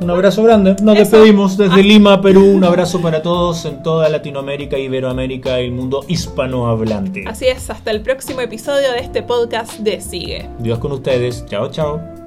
Un 0.00 0.10
abrazo 0.10 0.44
grande. 0.44 0.76
Nos 0.82 0.94
Eso. 0.96 1.16
despedimos 1.16 1.56
desde 1.56 1.74
Ah. 1.80 1.82
Lima, 1.82 2.20
Perú. 2.20 2.44
Un 2.54 2.62
abrazo 2.62 3.00
para 3.00 3.20
todos 3.20 3.64
en 3.64 3.82
toda 3.82 4.08
Latinoamérica, 4.08 4.78
Iberoamérica 4.78 5.60
y 5.60 5.64
el 5.66 5.72
mundo 5.72 6.04
hispanohablante. 6.06 7.24
así 7.26 7.46
es, 7.46 7.68
hasta 7.68 7.90
el 7.90 8.02
próximo 8.02 8.40
episodio 8.40 8.92
de 8.92 8.98
este 9.00 9.24
podcast 9.24 9.78
de 9.80 10.00
Sigue. 10.00 10.48
Dios 10.60 10.78
con 10.78 10.92
ustedes. 10.92 11.44
Chao, 11.46 11.68
chao. 11.70 12.17